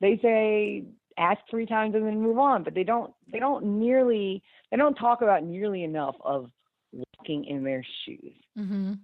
[0.00, 0.84] They say
[1.18, 4.94] ask three times and then move on, but they don't they don't nearly they don't
[4.94, 6.50] talk about nearly enough of
[6.92, 8.34] walking in their shoes.
[8.58, 8.94] Mm-hmm.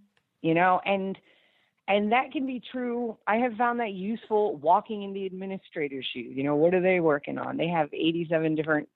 [0.43, 1.17] You know, and
[1.89, 3.17] and that can be true.
[3.27, 6.33] I have found that useful walking in the administrator's shoes.
[6.37, 7.57] You know, what are they working on?
[7.57, 8.89] They have 87 different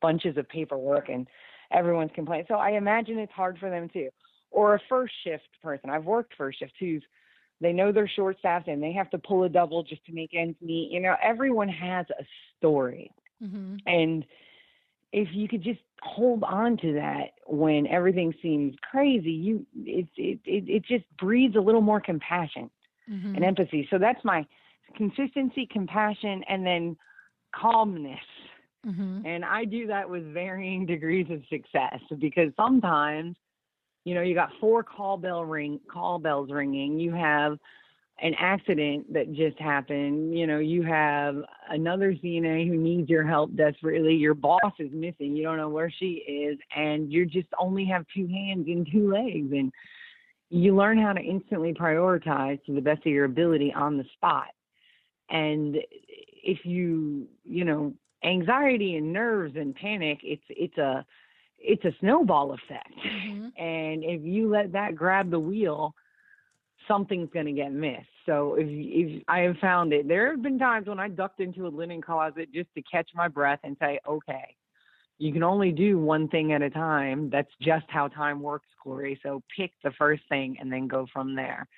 [0.00, 1.26] bunches of paperwork and
[1.70, 2.46] everyone's complaining.
[2.48, 4.08] So I imagine it's hard for them too.
[4.50, 5.90] Or a first shift person.
[5.90, 7.00] I've worked first shift too.
[7.60, 10.30] They know they're short staffed and they have to pull a double just to make
[10.34, 10.90] ends meet.
[10.90, 12.24] You know, everyone has a
[12.58, 13.10] story.
[13.42, 13.76] Mm-hmm.
[13.86, 14.24] And
[15.14, 20.40] if you could just hold on to that when everything seems crazy, you it it
[20.44, 22.70] it, it just breeds a little more compassion
[23.10, 23.34] Mm-hmm.
[23.34, 23.86] and empathy.
[23.90, 24.46] So that's my
[24.96, 26.96] consistency, compassion, and then
[27.54, 28.18] calmness.
[28.86, 29.26] Mm-hmm.
[29.26, 33.36] And I do that with varying degrees of success because sometimes,
[34.04, 36.98] you know, you got four call bell ring call bells ringing.
[36.98, 37.58] You have
[38.22, 40.38] an accident that just happened.
[40.38, 41.36] You know, you have
[41.70, 44.14] another CNA who needs your help desperately.
[44.14, 45.36] Your boss is missing.
[45.36, 49.12] You don't know where she is, and you just only have two hands and two
[49.12, 49.52] legs.
[49.52, 49.72] And
[50.50, 54.48] you learn how to instantly prioritize to the best of your ability on the spot.
[55.28, 55.78] And
[56.44, 61.04] if you, you know, anxiety and nerves and panic, it's it's a
[61.58, 62.94] it's a snowball effect.
[63.04, 63.48] Mm-hmm.
[63.56, 65.94] And if you let that grab the wheel,
[66.88, 68.06] something's going to get missed.
[68.26, 71.66] So if if I have found it, there have been times when I ducked into
[71.66, 74.56] a linen closet just to catch my breath and say, okay,
[75.18, 77.30] you can only do one thing at a time.
[77.30, 79.18] That's just how time works, Glory.
[79.22, 81.68] So pick the first thing and then go from there.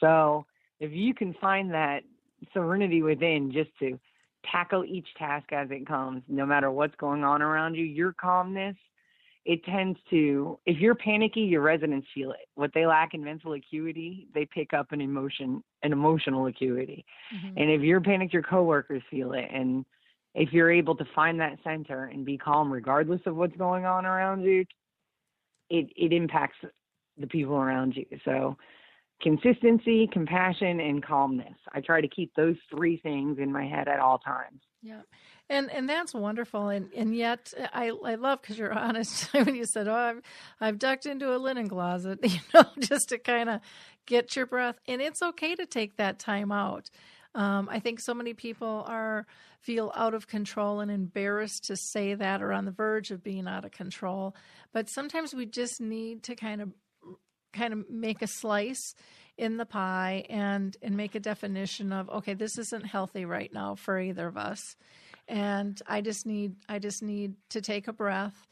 [0.00, 0.44] So
[0.80, 2.02] if you can find that
[2.52, 3.98] serenity within just to
[4.50, 8.76] tackle each task as it comes, no matter what's going on around you, your calmness,
[9.44, 12.48] it tends to, if you're panicky, your residents feel it.
[12.54, 17.04] What they lack in mental acuity, they pick up an emotion, an emotional acuity.
[17.34, 17.58] Mm-hmm.
[17.58, 19.46] And if you're panicked, your coworkers feel it.
[19.52, 19.84] And
[20.34, 24.06] if you're able to find that center and be calm regardless of what's going on
[24.06, 24.64] around you,
[25.70, 26.56] it it impacts
[27.18, 28.06] the people around you.
[28.24, 28.56] So
[29.24, 31.56] consistency, compassion, and calmness.
[31.72, 34.60] I try to keep those three things in my head at all times.
[34.82, 35.00] Yeah,
[35.48, 39.64] and and that's wonderful, and and yet I I love because you're honest when you
[39.64, 40.22] said, oh, I've
[40.60, 43.60] I've ducked into a linen closet, you know, just to kind of
[44.06, 46.90] get your breath, and it's okay to take that time out.
[47.34, 49.26] Um, I think so many people are
[49.60, 53.48] feel out of control and embarrassed to say that or on the verge of being
[53.48, 54.36] out of control,
[54.74, 56.70] but sometimes we just need to kind of
[57.54, 58.94] kind of make a slice
[59.36, 63.74] in the pie and and make a definition of okay this isn't healthy right now
[63.74, 64.76] for either of us.
[65.26, 68.46] And i just need i just need to take a breath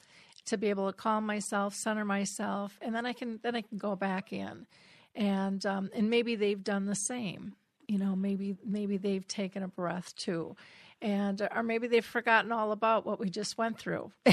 [0.46, 3.78] to be able to calm myself center myself and then i can then i can
[3.78, 4.66] go back in.
[5.14, 7.54] And um, and maybe they've done the same.
[7.86, 10.56] You know maybe maybe they've taken a breath too
[11.02, 14.12] and or maybe they've forgotten all about what we just went through.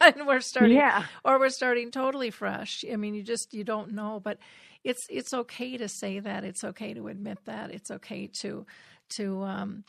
[0.00, 1.04] And we're starting Yeah.
[1.24, 2.84] or we're starting totally fresh.
[2.90, 4.38] I mean you just you don't know but
[4.84, 6.44] it's it's okay to say that.
[6.44, 7.70] It's okay to admit that.
[7.70, 8.66] It's okay to
[9.10, 9.84] to um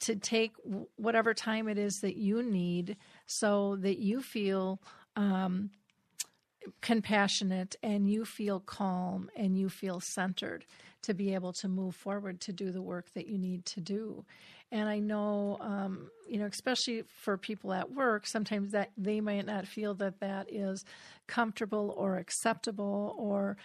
[0.00, 0.52] to take
[0.96, 2.96] whatever time it is that you need
[3.26, 4.80] so that you feel
[5.16, 5.70] um
[6.80, 10.64] compassionate and you feel calm and you feel centered
[11.02, 14.24] to be able to move forward to do the work that you need to do.
[14.72, 19.46] And I know, um, you know, especially for people at work, sometimes that they might
[19.46, 20.84] not feel that that is
[21.26, 23.56] comfortable or acceptable or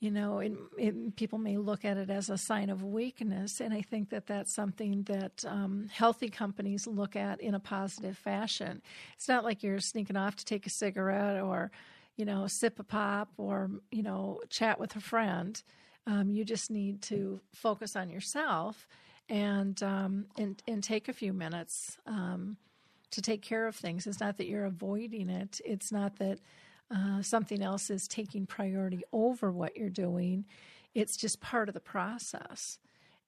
[0.00, 3.74] you know, it, it, people may look at it as a sign of weakness, and
[3.74, 8.80] I think that that's something that um, healthy companies look at in a positive fashion.
[9.16, 11.70] It's not like you're sneaking off to take a cigarette or,
[12.20, 15.62] you know, sip a pop or you know, chat with a friend.
[16.06, 18.86] Um, you just need to focus on yourself
[19.30, 22.58] and um, and and take a few minutes um,
[23.12, 24.06] to take care of things.
[24.06, 25.62] It's not that you're avoiding it.
[25.64, 26.40] It's not that
[26.94, 30.44] uh, something else is taking priority over what you're doing.
[30.94, 32.78] It's just part of the process.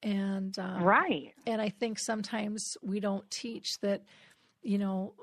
[0.03, 1.35] And um, Right.
[1.47, 4.03] and I think sometimes we don't teach that,
[4.63, 5.15] you know,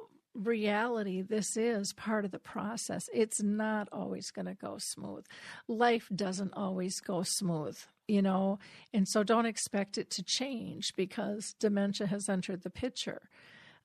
[0.42, 3.10] reality, this is part of the process.
[3.14, 5.26] It's not always going to go smooth.
[5.68, 7.78] Life doesn't always go smooth,
[8.08, 8.60] you know,
[8.94, 13.30] and so don't expect it to change because dementia has entered the picture.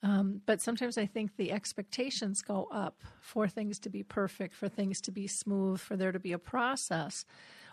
[0.03, 4.69] Um, but sometimes I think the expectations go up for things to be perfect, for
[4.69, 7.25] things to be smooth, for there to be a process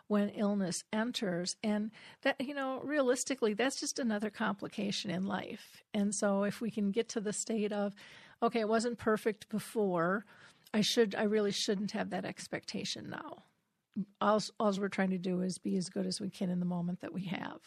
[0.07, 1.57] when illness enters.
[1.61, 5.83] And that, you know, realistically, that's just another complication in life.
[5.93, 7.93] And so if we can get to the state of,
[8.41, 10.25] okay, it wasn't perfect before,
[10.73, 13.43] I should, I really shouldn't have that expectation now.
[14.21, 16.65] All, all we're trying to do is be as good as we can in the
[16.65, 17.59] moment that we have.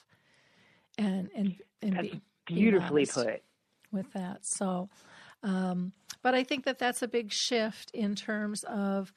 [0.96, 3.42] And, and, and That's be beautifully put
[3.92, 4.46] with that.
[4.46, 4.88] So,
[5.42, 9.12] um, but I think that that's a big shift in terms of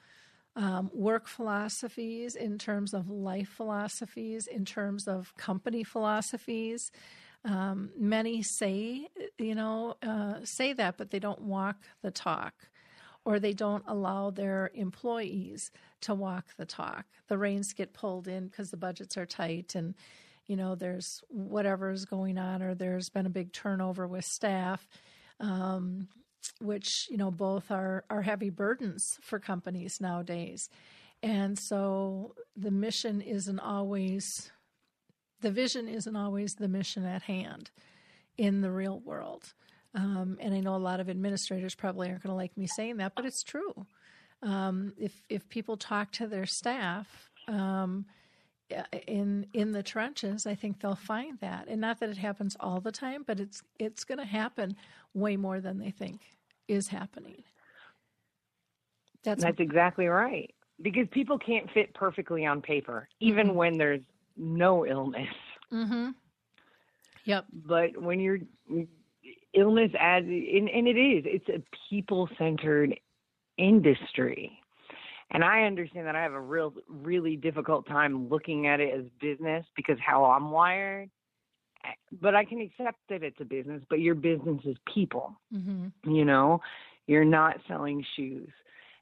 [0.58, 6.92] um, work philosophies, in terms of life philosophies, in terms of company philosophies.
[7.46, 9.08] Um, many say,
[9.38, 12.54] you know, uh, say that, but they don't walk the talk
[13.24, 15.72] or they don't allow their employees
[16.02, 17.06] to walk the talk.
[17.28, 19.96] The reins get pulled in because the budgets are tight and
[20.48, 24.88] you know, there's whatever is going on, or there's been a big turnover with staff,
[25.40, 26.08] um,
[26.62, 30.70] which you know both are are heavy burdens for companies nowadays,
[31.22, 34.50] and so the mission isn't always,
[35.42, 37.72] the vision isn't always the mission at hand,
[38.38, 39.54] in the real world.
[39.96, 42.98] Um, and I know a lot of administrators probably aren't going to like me saying
[42.98, 43.86] that, but it's true.
[44.44, 48.06] Um, if if people talk to their staff, um,
[49.08, 52.80] in in the trenches, I think they'll find that, and not that it happens all
[52.80, 54.76] the time, but it's it's going to happen
[55.14, 56.22] way more than they think
[56.68, 57.44] is happening.
[59.24, 63.56] That's that's exactly right because people can't fit perfectly on paper, even mm-hmm.
[63.56, 64.02] when there's
[64.38, 65.28] no illness.
[65.72, 66.10] Mm-hmm.
[67.26, 67.46] Yep.
[67.66, 68.40] But when you're
[69.54, 73.00] illness adds, and, and it is, it's a people centered
[73.58, 74.60] industry.
[75.32, 79.06] And I understand that I have a real, really difficult time looking at it as
[79.20, 81.10] business because how I'm wired.
[82.22, 85.40] But I can accept that it's a business, but your business is people.
[85.54, 86.12] Mm-hmm.
[86.12, 86.62] You know,
[87.08, 88.50] you're not selling shoes.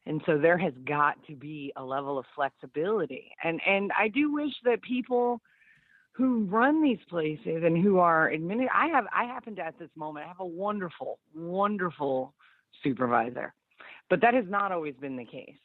[0.05, 3.31] And so there has got to be a level of flexibility.
[3.43, 5.41] And and I do wish that people
[6.11, 9.89] who run these places and who are admitted I have I happen to at this
[9.95, 12.33] moment have a wonderful, wonderful
[12.83, 13.53] supervisor.
[14.09, 15.55] But that has not always been the case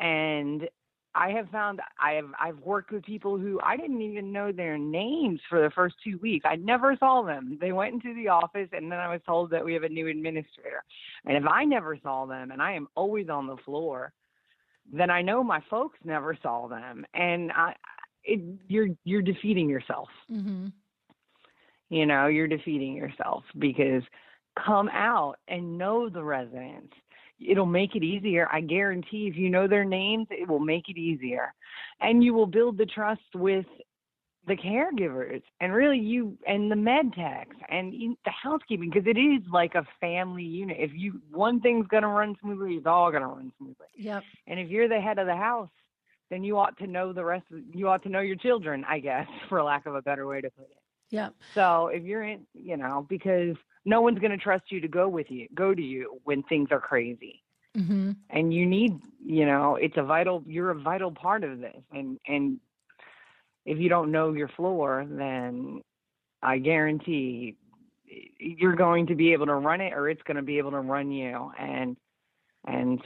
[0.00, 0.68] and
[1.14, 4.78] I have found I have I've worked with people who I didn't even know their
[4.78, 6.46] names for the first two weeks.
[6.48, 7.58] I never saw them.
[7.60, 10.06] They went into the office and then I was told that we have a new
[10.06, 10.84] administrator.
[11.24, 14.12] And if I never saw them and I am always on the floor,
[14.92, 17.04] then I know my folks never saw them.
[17.14, 17.74] And I
[18.24, 20.08] it, you're you're defeating yourself.
[20.30, 20.68] Mm-hmm.
[21.88, 24.02] You know, you're defeating yourself because
[24.64, 26.94] come out and know the residents
[27.46, 28.48] it'll make it easier.
[28.52, 31.52] I guarantee if you know their names, it will make it easier.
[32.00, 33.66] And you will build the trust with
[34.46, 39.42] the caregivers and really you and the med techs and the housekeeping because it is
[39.52, 40.78] like a family unit.
[40.80, 43.86] If you one thing's going to run smoothly, it's all going to run smoothly.
[43.96, 44.22] Yep.
[44.46, 45.68] And if you're the head of the house,
[46.30, 49.00] then you ought to know the rest of you ought to know your children, I
[49.00, 50.78] guess, for lack of a better way to put it.
[51.10, 51.30] Yeah.
[51.54, 55.08] So if you're in, you know, because no one's going to trust you to go
[55.08, 57.42] with you, go to you when things are crazy.
[57.76, 58.12] Mm-hmm.
[58.30, 60.42] And you need, you know, it's a vital.
[60.46, 62.58] You're a vital part of this, and and
[63.64, 65.80] if you don't know your floor, then
[66.42, 67.56] I guarantee
[68.40, 70.80] you're going to be able to run it, or it's going to be able to
[70.80, 71.52] run you.
[71.60, 71.96] And
[72.66, 73.00] and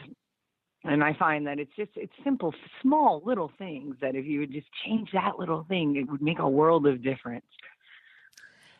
[0.82, 4.52] and I find that it's just it's simple, small little things that if you would
[4.52, 7.44] just change that little thing, it would make a world of difference.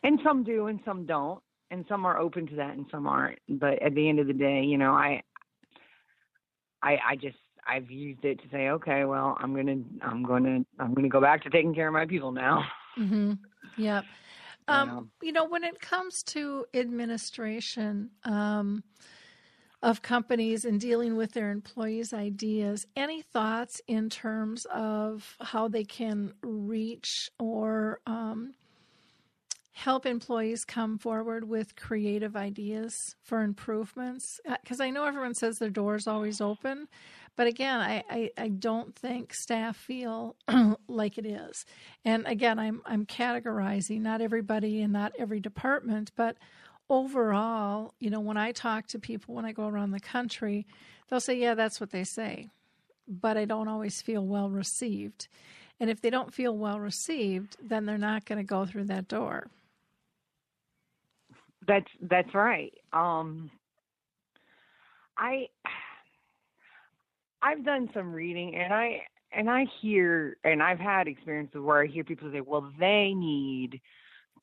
[0.01, 3.39] And some do, and some don't and some are open to that and some aren't.
[3.49, 5.21] But at the end of the day you know i
[6.81, 7.37] i i just
[7.67, 11.43] i've used it to say okay well i'm gonna i'm gonna i'm gonna go back
[11.43, 12.63] to taking care of my people now.
[12.97, 13.33] Mm-hmm.
[13.77, 14.01] yeah.
[14.67, 18.83] Um, you know when it comes to administration um,
[19.83, 25.83] of companies and dealing with their employees' ideas, any thoughts in terms of how they
[25.83, 28.55] can reach or um,
[29.77, 34.39] help employees come forward with creative ideas for improvements?
[34.61, 36.87] Because uh, I know everyone says their door is always open,
[37.35, 40.37] but again, I, I, I don't think staff feel
[40.87, 41.65] like it is.
[42.05, 46.37] And again, I'm I'm categorizing not everybody and not every department, but
[46.89, 50.65] overall, you know, when I talk to people when I go around the country,
[51.09, 52.47] they'll say, "Yeah, that's what they say,"
[53.09, 55.27] but I don't always feel well received.
[55.81, 59.09] And if they don't feel well received, then they're not going to go through that
[59.09, 59.49] door.
[61.67, 62.73] That's that's right.
[62.93, 63.49] Um,
[65.17, 65.47] I
[67.41, 69.01] I've done some reading and I
[69.31, 73.81] and I hear and I've had experiences where I hear people say, well, they need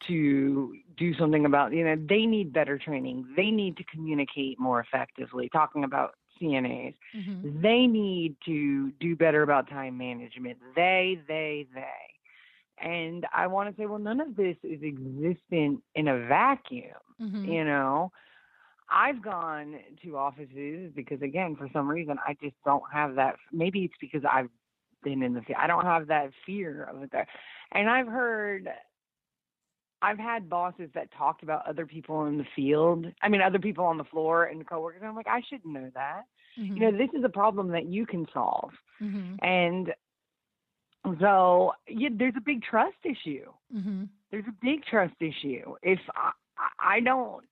[0.08, 4.80] to do something about you know they need better training they need to communicate more
[4.80, 7.62] effectively talking about cnas mm-hmm.
[7.62, 11.86] they need to do better about time management they they they
[12.82, 17.44] and i want to say well none of this is existent in a vacuum mm-hmm.
[17.44, 18.10] you know
[18.90, 23.80] i've gone to offices because again for some reason i just don't have that maybe
[23.80, 24.48] it's because i've
[25.02, 25.58] been in the field.
[25.60, 27.26] i don't have that fear of it there
[27.72, 28.68] and i've heard
[30.02, 33.06] I've had bosses that talked about other people in the field.
[33.22, 35.00] I mean, other people on the floor and coworkers.
[35.00, 36.22] And I'm like, I should know that.
[36.58, 36.76] Mm-hmm.
[36.76, 38.72] You know, this is a problem that you can solve.
[39.00, 39.36] Mm-hmm.
[39.42, 39.92] And
[41.20, 43.50] so yeah, there's a big trust issue.
[43.74, 44.04] Mm-hmm.
[44.30, 45.74] There's a big trust issue.
[45.82, 46.30] If I,
[46.78, 47.44] I don't,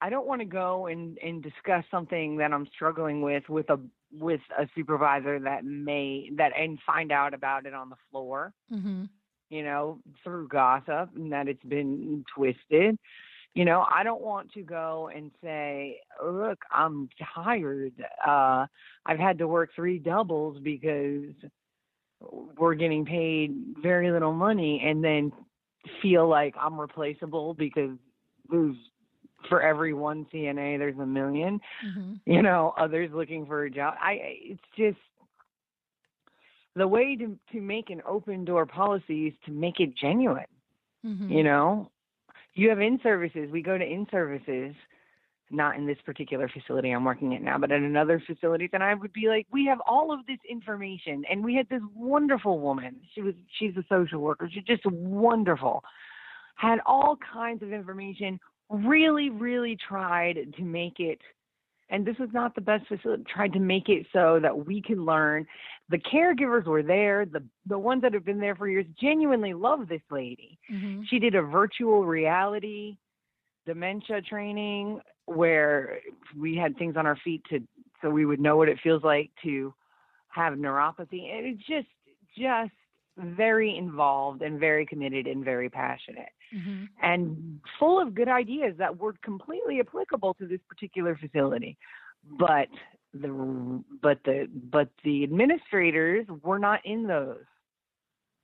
[0.00, 3.78] I don't want to go and and discuss something that I'm struggling with with a
[4.12, 8.52] with a supervisor that may that and find out about it on the floor.
[8.72, 9.04] Mm-hmm
[9.50, 12.96] you know, through gossip and that it's been twisted.
[13.54, 17.92] You know, I don't want to go and say, look, I'm tired.
[18.24, 18.66] Uh,
[19.04, 21.34] I've had to work three doubles because
[22.20, 25.32] we're getting paid very little money and then
[26.02, 27.96] feel like I'm replaceable because
[28.50, 28.76] there's
[29.48, 32.12] for every one CNA there's a 1000000 mm-hmm.
[32.26, 34.98] you know others looking for a job I it's just
[36.76, 40.44] the way to to make an open door policy is to make it genuine.
[41.04, 41.32] Mm-hmm.
[41.32, 41.90] You know,
[42.54, 43.50] you have in services.
[43.50, 44.74] We go to in services,
[45.50, 48.68] not in this particular facility I'm working at now, but at another facility.
[48.72, 51.82] And I would be like, we have all of this information, and we had this
[51.94, 52.96] wonderful woman.
[53.14, 54.48] She was she's a social worker.
[54.52, 55.82] She's just wonderful.
[56.56, 58.38] Had all kinds of information.
[58.68, 61.18] Really, really tried to make it
[61.90, 65.04] and this was not the best facility tried to make it so that we can
[65.04, 65.46] learn
[65.90, 69.88] the caregivers were there the the ones that have been there for years genuinely love
[69.88, 71.02] this lady mm-hmm.
[71.08, 72.96] she did a virtual reality
[73.66, 76.00] dementia training where
[76.36, 77.60] we had things on our feet to
[78.02, 79.72] so we would know what it feels like to
[80.28, 81.88] have neuropathy and it's just
[82.36, 82.72] just
[83.18, 86.84] very involved and very committed and very passionate mm-hmm.
[87.02, 91.76] and full of good ideas that were completely applicable to this particular facility.
[92.38, 92.68] But
[93.12, 97.44] the but the but the administrators were not in those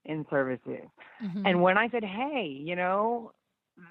[0.05, 0.89] in services.
[1.23, 1.47] Mm-hmm.
[1.47, 3.33] And when I said, "Hey, you know,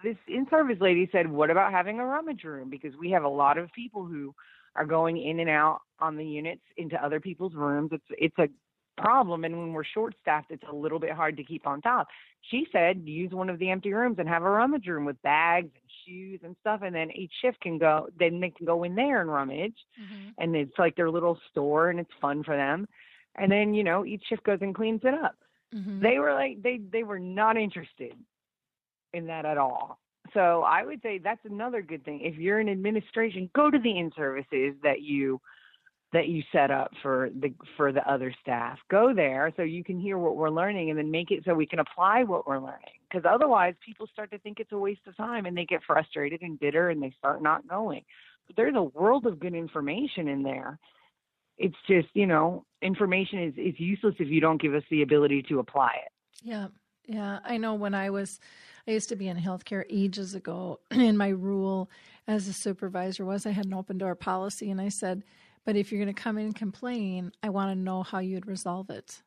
[0.04, 3.30] this in service lady said, "What about having a rummage room because we have a
[3.30, 4.34] lot of people who
[4.76, 7.92] are going in and out on the units into other people's rooms.
[7.92, 8.50] It's it's a
[8.98, 12.08] problem and when we're short staffed it's a little bit hard to keep on top
[12.50, 15.70] she said use one of the empty rooms and have a rummage room with bags
[15.76, 18.96] and shoes and stuff and then each shift can go then they can go in
[18.96, 20.30] there and rummage mm-hmm.
[20.38, 22.88] and it's like their little store and it's fun for them
[23.36, 25.36] and then you know each shift goes and cleans it up
[25.74, 26.02] mm-hmm.
[26.02, 28.14] they were like they they were not interested
[29.16, 30.00] in that at all
[30.34, 33.98] so i would say that's another good thing if you're in administration go to the
[33.98, 35.40] in services that you
[36.16, 38.80] that you set up for the for the other staff.
[38.90, 41.66] Go there so you can hear what we're learning and then make it so we
[41.66, 43.00] can apply what we're learning.
[43.10, 46.42] Because otherwise, people start to think it's a waste of time and they get frustrated
[46.42, 48.04] and bitter and they start not going.
[48.48, 50.80] But there's a world of good information in there.
[51.58, 55.44] It's just you know information is is useless if you don't give us the ability
[55.50, 56.12] to apply it.
[56.44, 56.68] Yeah,
[57.08, 57.40] yeah.
[57.44, 58.40] I know when I was
[58.88, 61.90] I used to be in healthcare ages ago, and my rule
[62.28, 65.24] as a supervisor was I had an open door policy, and I said
[65.66, 68.46] but if you're going to come in and complain, I want to know how you'd
[68.46, 69.22] resolve it.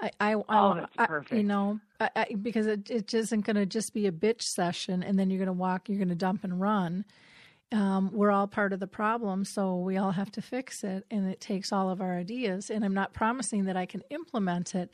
[0.00, 1.32] I, I, oh, that's I, perfect.
[1.32, 5.18] you know, I, because it, it isn't going to just be a bitch session and
[5.18, 7.04] then you're going to walk, you're going to dump and run.
[7.72, 11.28] Um, we're all part of the problem, so we all have to fix it, and
[11.28, 12.70] it takes all of our ideas.
[12.70, 14.90] And I'm not promising that I can implement it,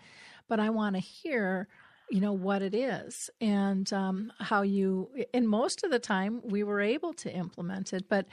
[0.49, 1.69] but I want to hear,
[2.11, 5.11] you know, what it is and um, how you.
[5.33, 8.27] And most of the time, we were able to implement it, but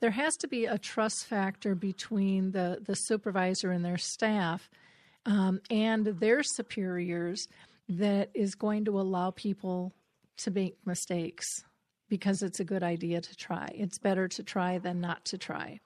[0.00, 4.70] there has to be a trust factor between the, the supervisor and their staff
[5.26, 7.48] um, and their superiors
[7.88, 9.92] that is going to allow people
[10.36, 11.64] to make mistakes
[12.08, 13.68] because it's a good idea to try.
[13.74, 15.80] It's better to try than not to try.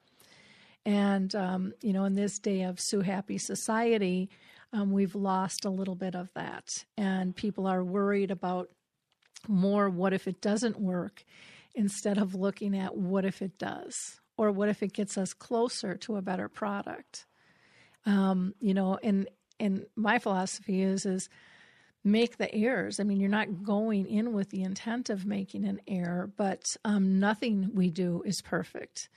[0.85, 4.29] And, um, you know, in this day of Sue Happy society,
[4.73, 6.83] um, we've lost a little bit of that.
[6.97, 8.69] And people are worried about
[9.47, 11.23] more what if it doesn't work
[11.75, 15.95] instead of looking at what if it does or what if it gets us closer
[15.95, 17.25] to a better product.
[18.05, 21.29] Um, you know, and and my philosophy is is
[22.03, 22.99] make the errors.
[22.99, 27.19] I mean, you're not going in with the intent of making an error, but um,
[27.19, 29.09] nothing we do is perfect.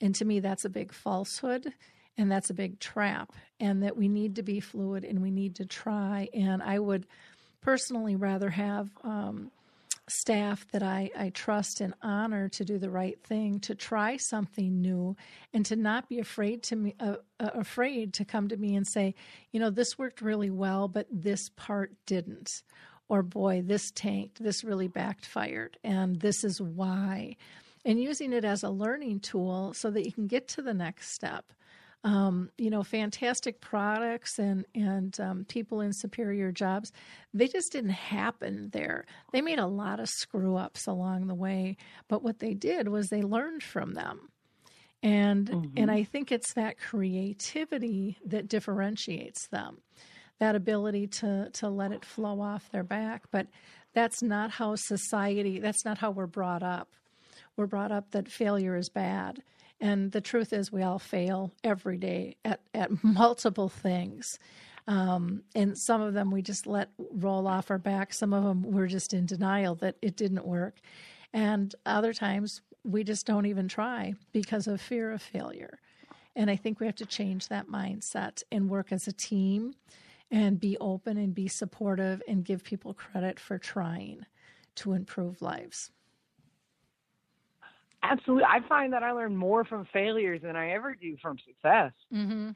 [0.00, 1.74] and to me, that's a big falsehood
[2.20, 3.32] and that's a big trap.
[3.58, 6.28] And that we need to be fluid and we need to try.
[6.34, 7.06] And I would
[7.62, 9.50] personally rather have um,
[10.06, 14.82] staff that I, I trust and honor to do the right thing, to try something
[14.82, 15.16] new,
[15.54, 18.86] and to not be afraid to me uh, uh, afraid to come to me and
[18.86, 19.14] say,
[19.50, 22.62] you know, this worked really well, but this part didn't,
[23.08, 27.36] or boy, this tanked, this really backfired, and this is why.
[27.82, 31.12] And using it as a learning tool so that you can get to the next
[31.12, 31.50] step
[32.02, 36.92] um, you know, fantastic products and and um, people in superior jobs.
[37.34, 39.04] They just didn't happen there.
[39.32, 41.76] They made a lot of screw ups along the way,
[42.08, 44.30] but what they did was they learned from them.
[45.02, 45.74] And mm-hmm.
[45.76, 49.78] and I think it's that creativity that differentiates them,
[50.38, 53.24] that ability to to let it flow off their back.
[53.30, 53.46] But
[53.92, 55.58] that's not how society.
[55.58, 56.88] That's not how we're brought up.
[57.56, 59.42] We're brought up that failure is bad
[59.80, 64.38] and the truth is, we all fail every day at, at multiple things.
[64.86, 68.12] Um, and some of them we just let roll off our back.
[68.12, 70.80] Some of them we're just in denial that it didn't work.
[71.32, 75.78] And other times we just don't even try because of fear of failure.
[76.34, 79.74] And I think we have to change that mindset and work as a team
[80.30, 84.26] and be open and be supportive and give people credit for trying
[84.76, 85.90] to improve lives.
[88.02, 88.44] Absolutely.
[88.44, 91.92] I find that I learn more from failures than I ever do from success.
[92.12, 92.50] Mm-hmm.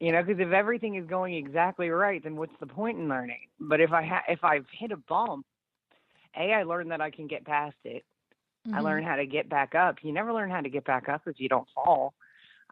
[0.00, 3.48] You know, because if everything is going exactly right, then what's the point in learning?
[3.60, 5.44] But if I ha- if I've hit a bump,
[6.38, 8.04] a I learn that I can get past it.
[8.66, 8.76] Mm-hmm.
[8.76, 9.96] I learn how to get back up.
[10.02, 12.14] You never learn how to get back up if you don't fall.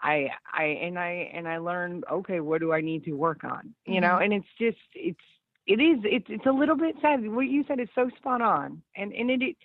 [0.01, 3.75] I I and I and I learn okay, what do I need to work on?
[3.87, 4.03] You mm-hmm.
[4.03, 5.19] know, and it's just it's
[5.67, 7.27] it is it's it's a little bit sad.
[7.29, 9.57] What you said is so spot on, and and it, it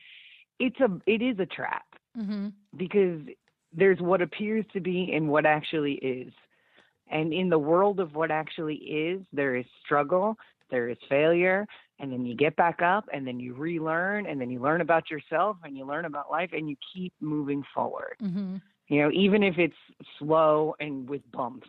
[0.60, 1.86] it's a it is a trap
[2.18, 2.50] mm-hmm.
[2.78, 3.22] because
[3.74, 6.34] there's what appears to be and what actually is.
[7.10, 10.38] And in the world of what actually is, there is struggle,
[10.70, 11.68] there is failure,
[12.00, 15.12] and then you get back up and then you relearn and then you learn about
[15.12, 18.16] yourself and you learn about life and you keep moving forward.
[18.22, 18.58] Mm-hmm.
[18.88, 19.76] You know, even if it's
[20.20, 21.68] slow and with bumps.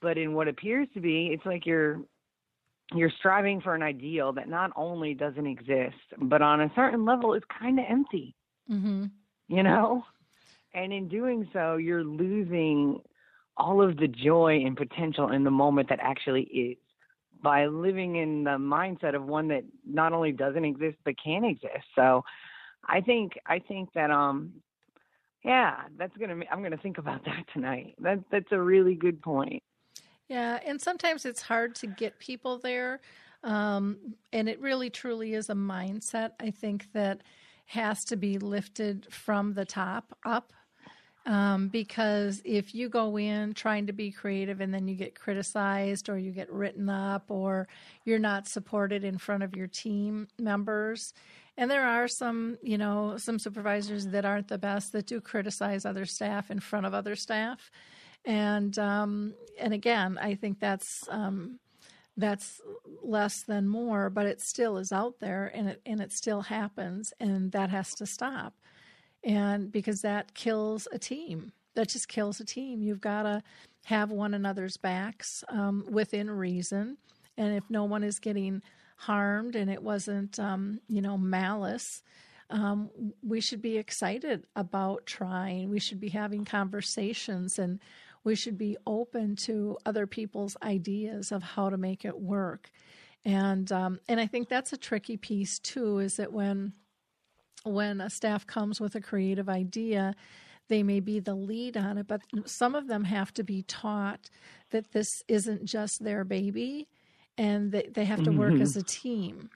[0.00, 2.00] But in what appears to be, it's like you're
[2.94, 7.32] you're striving for an ideal that not only doesn't exist, but on a certain level
[7.32, 8.34] is kind of empty.
[8.70, 9.04] Mm-hmm
[9.48, 10.04] you know?
[10.74, 13.00] And in doing so, you're losing
[13.56, 16.76] all of the joy and potential in the moment that actually is
[17.42, 21.84] by living in the mindset of one that not only doesn't exist but can exist.
[21.94, 22.24] So
[22.88, 24.54] I think I think that um
[25.44, 27.94] yeah, that's going to I'm going to think about that tonight.
[27.98, 29.62] That that's a really good point.
[30.28, 33.00] Yeah, and sometimes it's hard to get people there.
[33.44, 36.30] Um, and it really truly is a mindset.
[36.38, 37.22] I think that
[37.66, 40.52] has to be lifted from the top up.
[41.24, 46.08] Um, because if you go in trying to be creative and then you get criticized
[46.08, 47.68] or you get written up or
[48.04, 51.14] you're not supported in front of your team members,
[51.56, 55.84] and there are some, you know, some supervisors that aren't the best that do criticize
[55.84, 57.70] other staff in front of other staff,
[58.24, 61.60] and um, and again, I think that's um,
[62.16, 62.60] that's
[63.02, 67.12] less than more, but it still is out there and it and it still happens
[67.20, 68.54] and that has to stop.
[69.24, 71.52] And because that kills a team.
[71.74, 72.82] That just kills a team.
[72.82, 73.42] You've got to
[73.84, 76.98] have one another's backs um, within reason.
[77.38, 78.62] And if no one is getting
[78.96, 82.02] harmed and it wasn't, um, you know, malice,
[82.50, 82.90] um,
[83.22, 85.70] we should be excited about trying.
[85.70, 87.80] We should be having conversations and
[88.24, 92.70] we should be open to other people's ideas of how to make it work.
[93.24, 95.98] And um, and I think that's a tricky piece too.
[95.98, 96.72] Is that when
[97.64, 100.14] when a staff comes with a creative idea,
[100.68, 104.28] they may be the lead on it, but some of them have to be taught
[104.70, 106.88] that this isn't just their baby,
[107.38, 108.62] and that they have to work mm-hmm.
[108.62, 109.50] as a team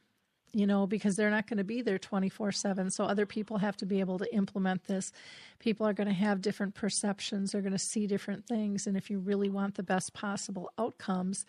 [0.57, 2.91] you know, because they're not going to be there 24 7.
[2.91, 5.13] So other people have to be able to implement this.
[5.59, 8.87] People are going to have different perceptions, they're going to see different things.
[8.87, 11.45] And if you really want the best possible outcomes,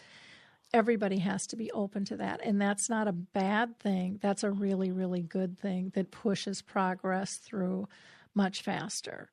[0.74, 2.42] everybody has to be open to that.
[2.44, 4.20] And that's not a bad thing.
[4.22, 7.88] That's a really, really good thing that pushes progress through
[8.36, 9.30] much faster.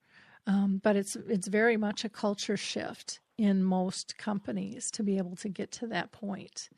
[0.46, 5.34] Um, but it's it's very much a culture shift in most companies to be able
[5.36, 6.68] to get to that point.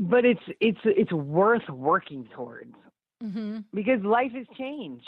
[0.00, 2.74] But it's it's it's worth working towards
[3.22, 3.58] mm-hmm.
[3.72, 5.02] because life is change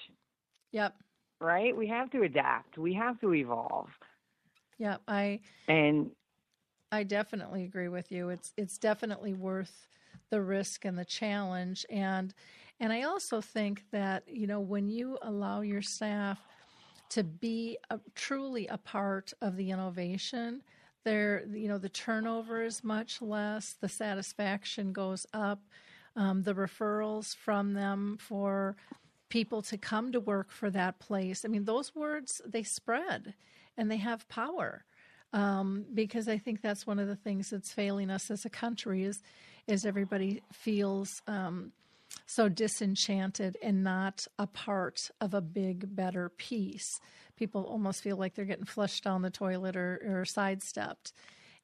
[0.73, 0.95] Yep.
[1.41, 1.77] Right.
[1.77, 2.79] We have to adapt.
[2.79, 3.89] We have to evolve.
[4.79, 5.03] Yep.
[5.07, 6.11] I and
[6.91, 8.31] I definitely agree with you.
[8.31, 9.89] It's it's definitely worth
[10.31, 12.35] the risk and the challenge and
[12.81, 16.39] And I also think that, you know, when you allow your staff
[17.11, 20.63] to be a, truly a part of the innovation,
[21.05, 25.61] there, you know, the turnover is much less, the satisfaction goes up,
[26.17, 28.77] um, the referrals from them for
[29.29, 31.45] people to come to work for that place.
[31.45, 33.35] I mean, those words, they spread
[33.77, 34.85] and they have power.
[35.33, 39.05] Um, because I think that's one of the things that's failing us as a country
[39.05, 39.23] is
[39.67, 41.73] is everybody feels um,
[42.27, 47.01] so disenchanted and not a part of a big, better piece.
[47.43, 51.13] People almost feel like they're getting flushed down the toilet or, or sidestepped.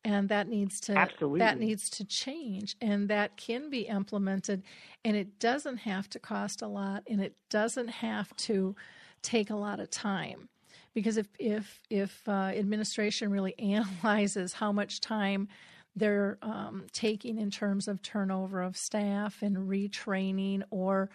[0.05, 1.39] And that needs to Absolutely.
[1.39, 4.64] that needs to change, and that can be implemented,
[5.05, 8.74] and it doesn't have to cost a lot, and it doesn't have to
[9.22, 10.49] take a lot of time
[10.95, 15.47] because if if if uh, administration really analyzes how much time
[15.95, 21.09] they're um, taking in terms of turnover of staff and retraining or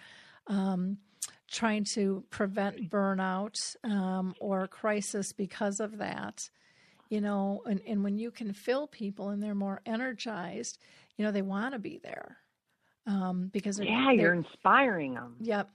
[0.47, 0.97] um,
[1.51, 6.49] trying to prevent burnout um, or crisis because of that.
[7.09, 10.79] You know, and, and when you can fill people and they're more energized,
[11.15, 12.37] you know, they want to be there
[13.05, 15.35] um, because they're, yeah, they're, you're inspiring them.
[15.39, 15.69] Yep.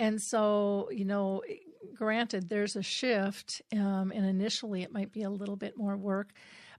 [0.00, 1.42] And so, you know,
[1.94, 6.32] granted, there's a shift, um, and initially it might be a little bit more work,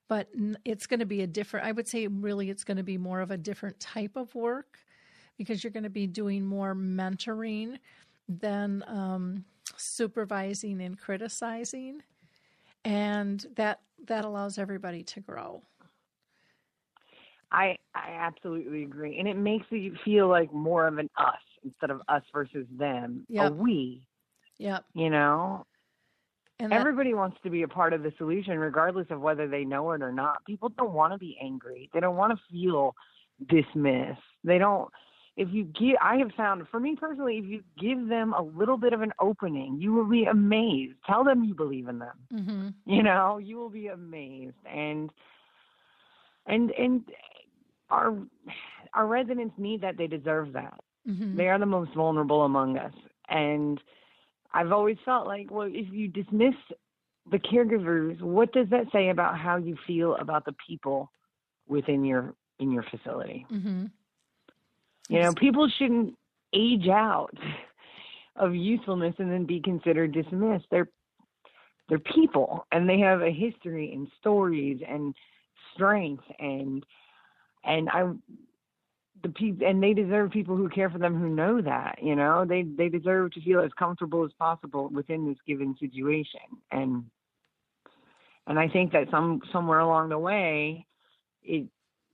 [0.09, 0.27] but
[0.65, 3.21] it's going to be a different, I would say, really, it's going to be more
[3.21, 4.79] of a different type of work
[5.39, 7.79] because you're going to be doing more mentoring
[8.27, 9.43] than um,
[9.77, 12.03] supervising and criticizing.
[12.85, 15.61] And that that allows everybody to grow.
[17.51, 21.89] I I absolutely agree, and it makes you feel like more of an us instead
[21.89, 23.25] of us versus them.
[23.29, 23.51] Yep.
[23.51, 24.03] A we.
[24.59, 24.85] Yep.
[24.93, 25.65] You know,
[26.59, 29.63] And that, everybody wants to be a part of the solution, regardless of whether they
[29.63, 30.45] know it or not.
[30.45, 31.89] People don't want to be angry.
[31.93, 32.95] They don't want to feel
[33.47, 34.21] dismissed.
[34.43, 34.89] They don't.
[35.39, 38.77] If you give, I have found, for me personally, if you give them a little
[38.77, 40.95] bit of an opening, you will be amazed.
[41.07, 42.17] Tell them you believe in them.
[42.31, 42.73] mhm.
[42.85, 44.57] You know, you will be amazed.
[44.65, 45.09] And
[46.45, 47.03] and and
[47.89, 48.13] our
[48.93, 49.95] our residents need that.
[49.97, 50.77] They deserve that.
[51.07, 51.37] Mhm.
[51.37, 52.93] They are the most vulnerable among us.
[53.29, 53.81] And
[54.53, 56.55] I've always felt like, well, if you dismiss
[57.31, 61.11] the caregivers, what does that say about how you feel about the people
[61.67, 63.45] within your in your facility?
[63.49, 63.89] Mhm.
[65.09, 66.15] You know, people shouldn't
[66.53, 67.35] age out
[68.35, 70.65] of usefulness and then be considered dismissed.
[70.71, 70.89] They're
[71.89, 75.15] they're people and they have a history and stories and
[75.73, 76.85] strength and
[77.65, 78.11] and I
[79.23, 82.45] the people and they deserve people who care for them who know that, you know.
[82.45, 86.39] They they deserve to feel as comfortable as possible within this given situation.
[86.71, 87.05] And
[88.45, 90.85] and I think that some somewhere along the way
[91.43, 91.67] it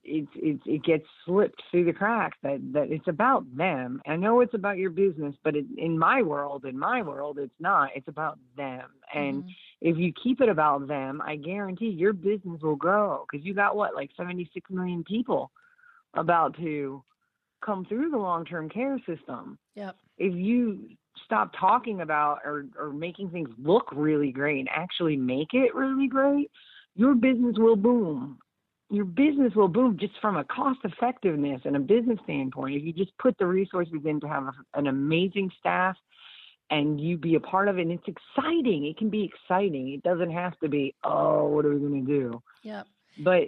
[0.06, 4.00] it it it gets slipped through the cracks that that it's about them.
[4.06, 7.60] I know it's about your business, but it, in my world, in my world, it's
[7.60, 7.90] not.
[7.94, 8.90] It's about them.
[9.12, 9.54] And Mhm.
[9.80, 13.76] if you keep it about them, I guarantee your business will grow because you got
[13.76, 15.50] what like 76 million people
[16.14, 17.02] about to
[17.60, 19.58] come through the long-term care system.
[19.74, 19.96] Yep.
[20.18, 20.88] If you
[21.24, 26.06] stop talking about or or making things look really great and actually make it really
[26.08, 26.50] great,
[26.94, 28.38] your business will boom.
[28.88, 32.76] Your business will boom just from a cost effectiveness and a business standpoint.
[32.76, 35.96] If you just put the resources in to have a, an amazing staff
[36.70, 38.86] and you be a part of it, and it's exciting.
[38.86, 39.92] It can be exciting.
[39.92, 42.42] It doesn't have to be, oh, what are we going to do?
[42.62, 42.86] Yep.
[43.24, 43.42] But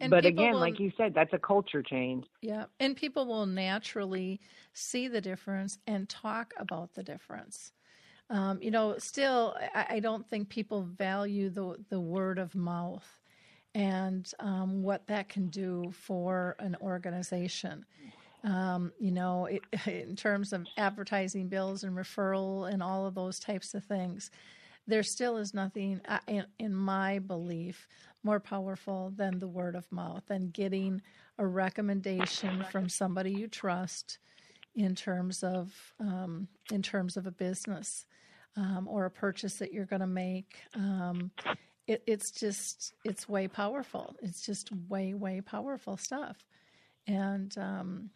[0.00, 2.24] And but again, will- like you said, that's a culture change.
[2.42, 4.40] Yeah, and people will naturally
[4.72, 7.72] see the difference and talk about the difference.
[8.28, 13.20] Um, you know, still, I, I don't think people value the the word of mouth
[13.76, 17.84] and um, what that can do for an organization.
[18.42, 23.38] Um, you know, it, in terms of advertising bills and referral and all of those
[23.38, 24.30] types of things,
[24.86, 27.86] there still is nothing, uh, in, in my belief,
[28.22, 31.02] more powerful than the word of mouth and getting
[31.38, 34.18] a recommendation from somebody you trust
[34.74, 35.70] in terms of
[36.00, 38.06] um, in terms of a business
[38.56, 40.56] um, or a purchase that you're going to make.
[40.74, 41.30] Um,
[41.86, 44.16] it, it's just it's way powerful.
[44.22, 46.36] It's just way way powerful stuff,
[47.06, 48.10] and um,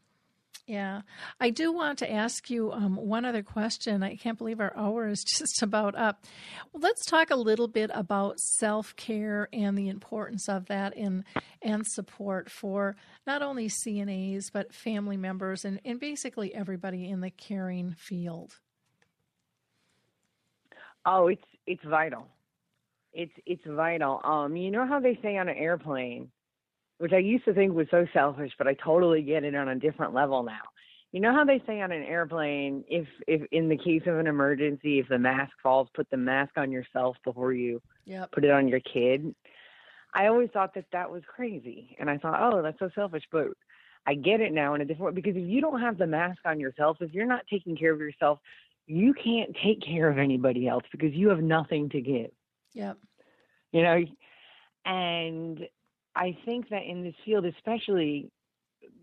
[0.70, 1.02] yeah,
[1.40, 4.04] I do want to ask you um, one other question.
[4.04, 6.24] I can't believe our hour is just about up.
[6.72, 11.24] Well, let's talk a little bit about self care and the importance of that and
[11.60, 12.94] and support for
[13.26, 18.52] not only CNAs but family members and, and basically everybody in the caring field.
[21.04, 22.28] Oh, it's it's vital.
[23.12, 24.20] It's it's vital.
[24.24, 26.30] Um, you know how they say on an airplane,
[26.98, 29.74] which I used to think was so selfish, but I totally get it on a
[29.74, 30.60] different level now.
[31.12, 34.26] you know how they say on an airplane, if if in the case of an
[34.28, 38.32] emergency, if the mask falls, put the mask on yourself before you Yep.
[38.32, 39.34] put it on your kid.
[40.14, 43.24] I always thought that that was crazy, and I thought, oh, that's so selfish.
[43.30, 43.48] But
[44.06, 46.40] I get it now in a different way because if you don't have the mask
[46.44, 48.38] on yourself, if you're not taking care of yourself,
[48.86, 52.30] you can't take care of anybody else because you have nothing to give.
[52.74, 52.98] Yep.
[53.72, 54.04] You know,
[54.84, 55.60] and
[56.16, 58.30] I think that in this field, especially,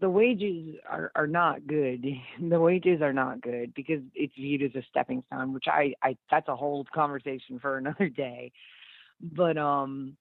[0.01, 2.05] the wages are, are not good.
[2.41, 6.18] The wages are not good because it's viewed as a stepping stone, which I, I
[6.32, 8.51] that's a whole conversation for another day.
[9.22, 10.18] But um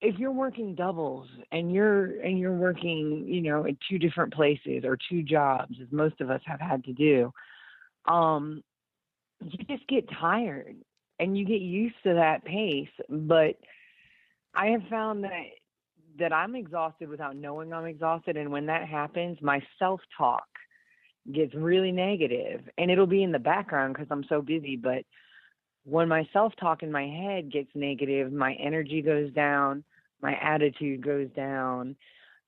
[0.00, 4.84] if you're working doubles and you're and you're working, you know, in two different places
[4.84, 7.32] or two jobs, as most of us have had to do,
[8.06, 8.62] um,
[9.42, 10.76] you just get tired
[11.18, 12.88] and you get used to that pace.
[13.08, 13.58] But
[14.54, 15.44] I have found that
[16.18, 20.46] that I'm exhausted without knowing I'm exhausted, and when that happens, my self talk
[21.32, 25.04] gets really negative, and it'll be in the background because I'm so busy, but
[25.84, 29.84] when my self talk in my head gets negative, my energy goes down,
[30.22, 31.96] my attitude goes down.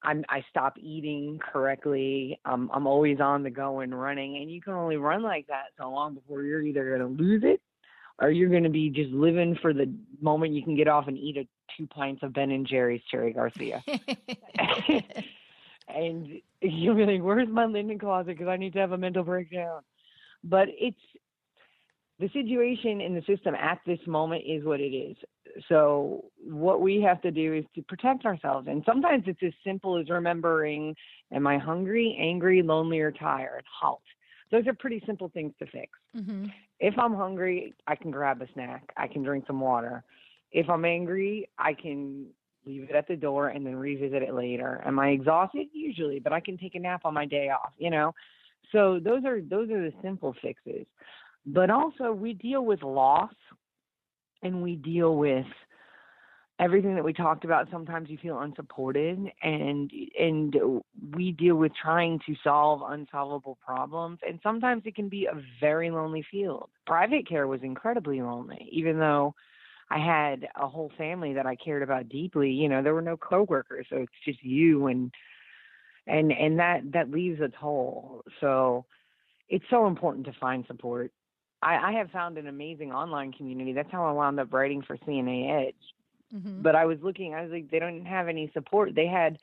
[0.02, 2.38] I'm I stop eating correctly.
[2.44, 5.66] Um, I'm always on the go and running, and you can only run like that
[5.78, 7.60] so long before you're either going to lose it
[8.20, 11.16] or you're going to be just living for the moment you can get off and
[11.16, 13.82] eat a two pints of Ben and Jerry's Cherry Garcia.
[15.88, 18.28] and you'll be like, "Where's my linen closet?
[18.28, 19.82] Because I need to have a mental breakdown."
[20.44, 20.98] But it's
[22.18, 25.16] the situation in the system at this moment is what it is.
[25.68, 29.98] So what we have to do is to protect ourselves, and sometimes it's as simple
[29.98, 30.94] as remembering:
[31.32, 33.64] Am I hungry, angry, lonely, or tired?
[33.80, 34.02] Halt.
[34.51, 35.90] Those are pretty simple things to fix.
[36.14, 36.46] hmm
[36.80, 38.92] If I'm hungry, I can grab a snack.
[38.96, 40.05] I can drink some water.
[40.53, 42.26] If I'm angry, I can
[42.64, 44.82] leave it at the door and then revisit it later.
[44.86, 45.68] Am I exhausted?
[45.72, 48.14] Usually, but I can take a nap on my day off, you know?
[48.72, 50.86] So those are those are the simple fixes.
[51.46, 53.32] But also we deal with loss
[54.42, 55.46] and we deal with
[56.61, 60.56] everything that we talked about sometimes you feel unsupported and and
[61.14, 65.90] we deal with trying to solve unsolvable problems and sometimes it can be a very
[65.90, 66.68] lonely field.
[66.86, 69.34] Private care was incredibly lonely even though
[69.90, 73.16] i had a whole family that i cared about deeply you know there were no
[73.16, 75.12] coworkers so it's just you and
[76.09, 78.24] and and that that leaves a toll.
[78.40, 78.86] So
[79.48, 81.12] it's so important to find support.
[81.62, 83.72] I, I have found an amazing online community.
[83.72, 85.74] That's how I wound up writing for CNA Edge
[86.31, 88.95] hmm but I was looking, I was like, they don't have any support.
[88.95, 89.39] They had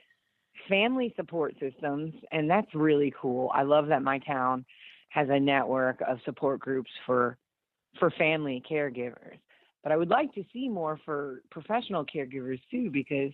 [0.70, 3.52] family support systems, and that's really cool.
[3.54, 4.66] I love that my town
[5.10, 7.38] has a network of support groups for
[8.00, 9.38] for family caregivers.
[9.84, 13.32] But I would like to see more for professional caregivers too, because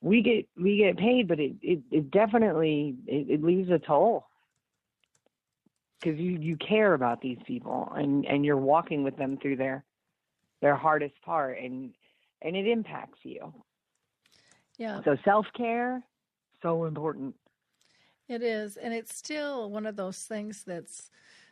[0.00, 4.26] we get we get paid, but it it, it definitely it, it leaves a toll
[6.00, 9.84] because you you care about these people and and you're walking with them through their
[10.60, 11.92] their hardest part and
[12.42, 13.52] and it impacts you.
[14.78, 15.00] Yeah.
[15.04, 16.02] So self care,
[16.62, 17.34] so important.
[18.28, 21.10] It is, and it's still one of those things that's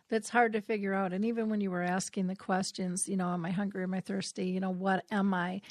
[0.09, 1.13] that's hard to figure out.
[1.13, 3.83] And even when you were asking the questions, you know, am I hungry?
[3.83, 4.47] Am I thirsty?
[4.47, 5.63] You know, what am I?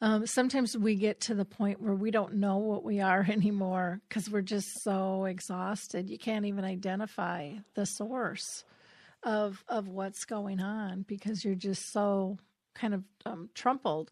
[0.00, 4.00] Um, sometimes we get to the point where we don't know what we are anymore
[4.08, 6.10] because we're just so exhausted.
[6.10, 8.64] You can't even identify the source
[9.22, 12.38] of of what's going on because you're just so
[12.76, 14.10] kind of um, trampled,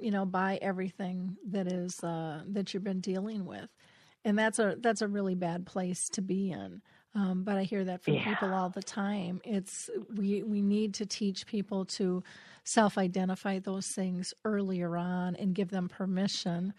[0.00, 3.68] you know, by everything that is uh, that you've been dealing with
[4.24, 6.82] and that's a that's a really bad place to be in.
[7.14, 8.20] Um, but I hear that from Yeah.
[8.20, 9.40] people all the time.
[9.44, 12.22] It's we we need to teach people to
[12.64, 16.74] self-identify those things earlier on and give them permission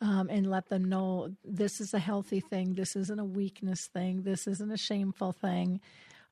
[0.00, 2.74] um, and let them know this is a healthy thing.
[2.74, 4.22] This isn't a weakness thing.
[4.22, 5.80] This isn't a shameful thing.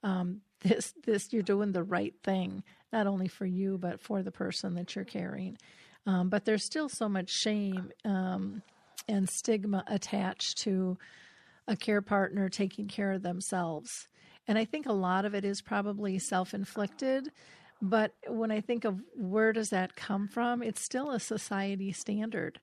[0.03, 4.33] Um, this this you're doing the right thing, not only for you but for the
[4.33, 5.59] person that you're carrying.
[6.07, 8.63] Um, but there's still so much shame um,
[9.09, 10.99] and stigma attached to
[11.69, 14.09] a care partner taking care of themselves.
[14.49, 17.31] And I think a lot of it is probably self inflicted.
[17.81, 22.61] But when I think of where does that come from, it's still a society standard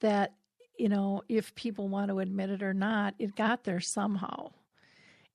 [0.00, 0.34] that,
[0.76, 4.50] you know, if people want to admit it or not, it got there somehow.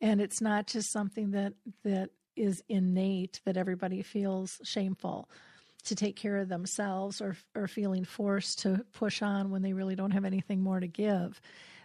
[0.02, 5.30] And it's not just something that, that is innate that everybody feels shameful
[5.84, 9.96] to take care of themselves or or feeling forced to push on when they really
[9.96, 11.42] don't have anything more to give.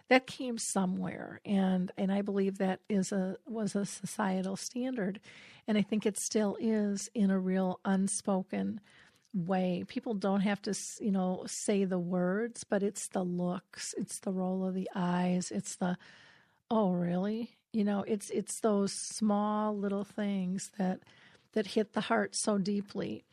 [0.09, 1.41] That came somewhere.
[1.45, 5.19] And and I believe that is a was a societal standard.
[5.67, 8.79] And I think it still is in a real unspoken
[9.33, 9.83] way.
[9.87, 14.31] People don't have to you know say the words but it's the looks it's the
[14.31, 15.97] roll of the eyes it's the
[16.71, 21.01] oh really You know, it's it's those small little things that
[21.53, 23.23] that hit the heart so deeply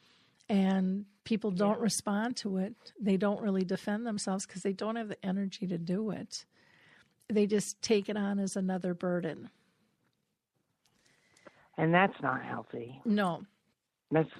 [0.48, 1.84] and people don't yeah.
[1.84, 2.74] respond to it.
[3.00, 6.44] They don't really defend themselves because they don't have the energy to do it.
[7.28, 9.50] They just take it on as another burden.
[11.76, 13.00] And that's not healthy.
[13.04, 13.44] No.
[14.10, 14.30] That's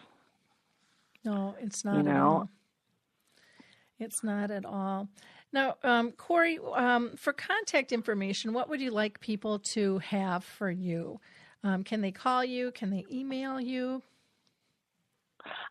[1.24, 2.49] No, it's not you know,
[3.99, 5.09] It's not at all.
[5.55, 10.68] Now, um, Corey, um, for contact information, what would you like people to have for
[10.68, 11.20] you?
[11.62, 12.72] Um, can they call you?
[12.72, 14.02] Can they email you?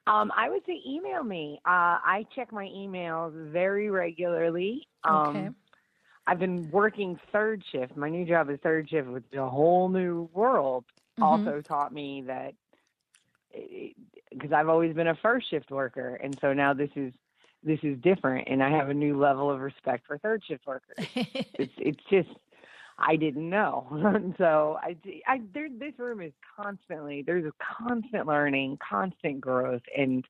[0.07, 1.59] Um, I would say email me.
[1.65, 4.88] Uh, I check my emails very regularly.
[5.03, 5.49] Um, okay.
[6.27, 7.97] I've been working third shift.
[7.97, 10.86] My new job is third shift, which is a whole new world.
[11.19, 11.23] Mm-hmm.
[11.23, 12.53] Also taught me that
[14.31, 17.13] because I've always been a first shift worker, and so now this is
[17.66, 20.97] this is different, and I have a new level of respect for third shift workers.
[21.16, 22.30] it's it's just
[22.97, 24.34] I didn't know.
[24.38, 24.95] so I,
[25.28, 30.26] I there, this room is constantly there's a constant learning, constant growth, and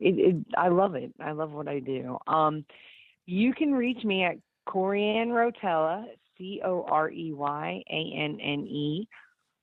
[0.00, 1.12] it, it I love it.
[1.20, 2.18] I love what I do.
[2.26, 2.64] Um,
[3.26, 4.36] you can reach me at
[4.66, 6.04] Corey Anne Rotella,
[6.38, 9.08] C O R E Y A N N E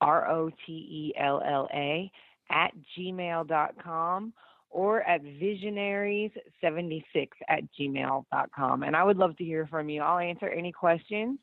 [0.00, 2.10] R O T E L L A
[2.50, 4.32] at gmail.com
[4.70, 8.82] or at visionaries76 at gmail.com.
[8.82, 10.02] And I would love to hear from you.
[10.02, 11.38] I'll answer any questions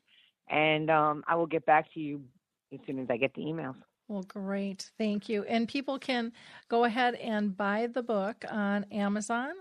[0.50, 2.22] and um, I will get back to you
[2.72, 3.76] as soon as I get the emails.
[4.08, 4.90] Well, great.
[4.96, 5.44] Thank you.
[5.44, 6.32] And people can
[6.68, 9.52] go ahead and buy the book on Amazon.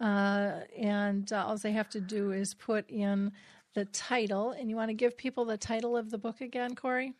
[0.00, 3.30] Uh, and uh, all they have to do is put in
[3.74, 4.50] the title.
[4.50, 7.12] And you want to give people the title of the book again, Corey?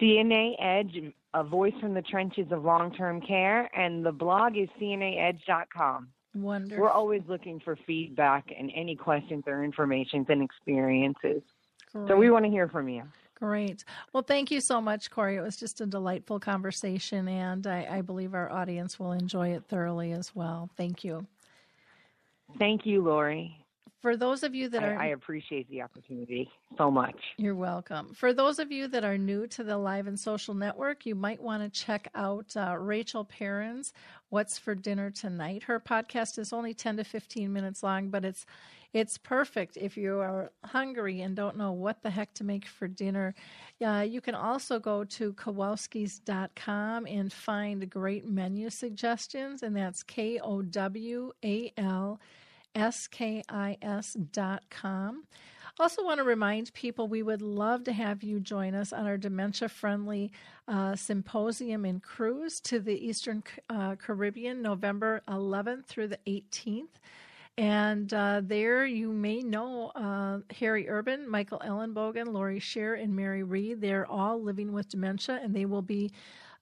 [0.00, 3.70] CNA Edge, a voice from the trenches of long term care.
[3.78, 6.08] And the blog is cnaedge.com.
[6.34, 6.82] Wonderful.
[6.82, 11.42] We're always looking for feedback and any questions or information and experiences.
[11.92, 12.08] Great.
[12.08, 13.02] So we want to hear from you.
[13.34, 13.84] Great.
[14.12, 15.36] Well, thank you so much, Corey.
[15.36, 19.64] It was just a delightful conversation, and I, I believe our audience will enjoy it
[19.68, 20.70] thoroughly as well.
[20.76, 21.24] Thank you.
[22.58, 23.64] Thank you, Lori.
[24.00, 24.96] For those of you that are.
[24.96, 27.16] I, I, appreciate the opportunity so much.
[27.36, 28.14] You're welcome.
[28.14, 31.42] For those of you that are new to the Live and Social Network, you might
[31.42, 33.92] want to check out uh, Rachel Perrin's
[34.28, 35.64] What's for Dinner Tonight.
[35.64, 38.46] Her podcast is only 10 to 15 minutes long, but it's
[38.94, 42.88] it's perfect if you are hungry and don't know what the heck to make for
[42.88, 43.34] dinner.
[43.84, 50.38] Uh, you can also go to kowalskis.com and find great menu suggestions, and that's K
[50.38, 52.18] O W A L
[52.74, 55.24] S K I S dot com.
[55.80, 59.16] Also, want to remind people we would love to have you join us on our
[59.16, 60.32] dementia friendly
[60.66, 66.88] uh, symposium and cruise to the Eastern uh, Caribbean, November 11th through the 18th.
[67.56, 73.42] And uh, there you may know uh, Harry Urban, Michael Ellenbogen, Laurie Scherrer, and Mary
[73.42, 73.80] Reed.
[73.80, 76.12] They're all living with dementia, and they will be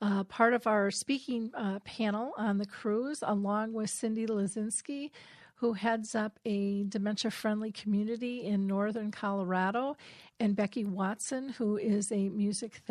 [0.00, 5.10] uh, part of our speaking uh, panel on the cruise, along with Cyndy Luzinski,
[5.56, 9.96] who heads up a dementia friendly community in northern Colorado,
[10.38, 12.82] and Becky Watson, who is a music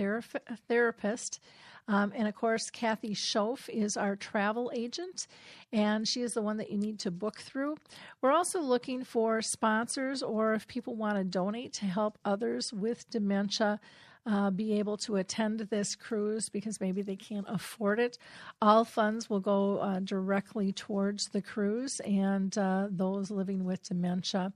[0.68, 1.40] therapist.
[1.88, 5.28] Um, and of course, Kathy Schoaf is our travel agent,
[5.72, 7.78] and she is the one that you need to book through.
[8.22, 13.08] We're also looking for sponsors or if people want to donate to help others with
[13.12, 13.80] dementia.
[14.28, 18.18] Uh, be able to attend this cruise because maybe they can't afford it.
[18.60, 24.52] All funds will go uh, directly towards the cruise and uh, those living with dementia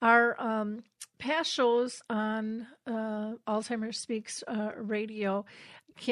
[0.01, 0.83] Our um,
[1.19, 5.45] past shows on uh, Alzheimer's Speaks uh, Radio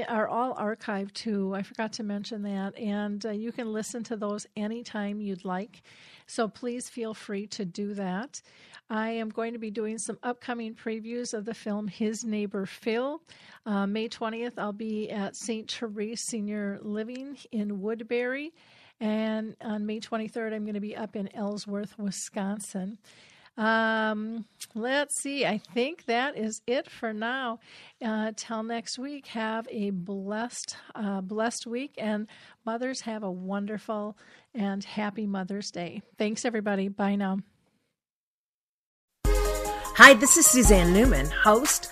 [0.07, 1.53] are all archived too.
[1.53, 2.77] I forgot to mention that.
[2.77, 5.81] And uh, you can listen to those anytime you'd like.
[6.27, 8.41] So please feel free to do that.
[8.89, 13.21] I am going to be doing some upcoming previews of the film His Neighbor Phil.
[13.65, 15.71] Uh, May 20th, I'll be at St.
[15.71, 18.53] Therese Senior Living in Woodbury.
[18.99, 22.97] And on May 23rd, I'm going to be up in Ellsworth, Wisconsin.
[23.55, 25.45] Um, let's see.
[25.45, 27.59] I think that is it for now.
[28.03, 32.27] Uh, till next week, have a blessed, uh, blessed week, and
[32.65, 34.17] mothers have a wonderful
[34.55, 36.01] and happy Mother's Day.
[36.17, 36.87] Thanks, everybody.
[36.87, 37.39] Bye now.
[39.25, 41.91] Hi, this is Suzanne Newman, host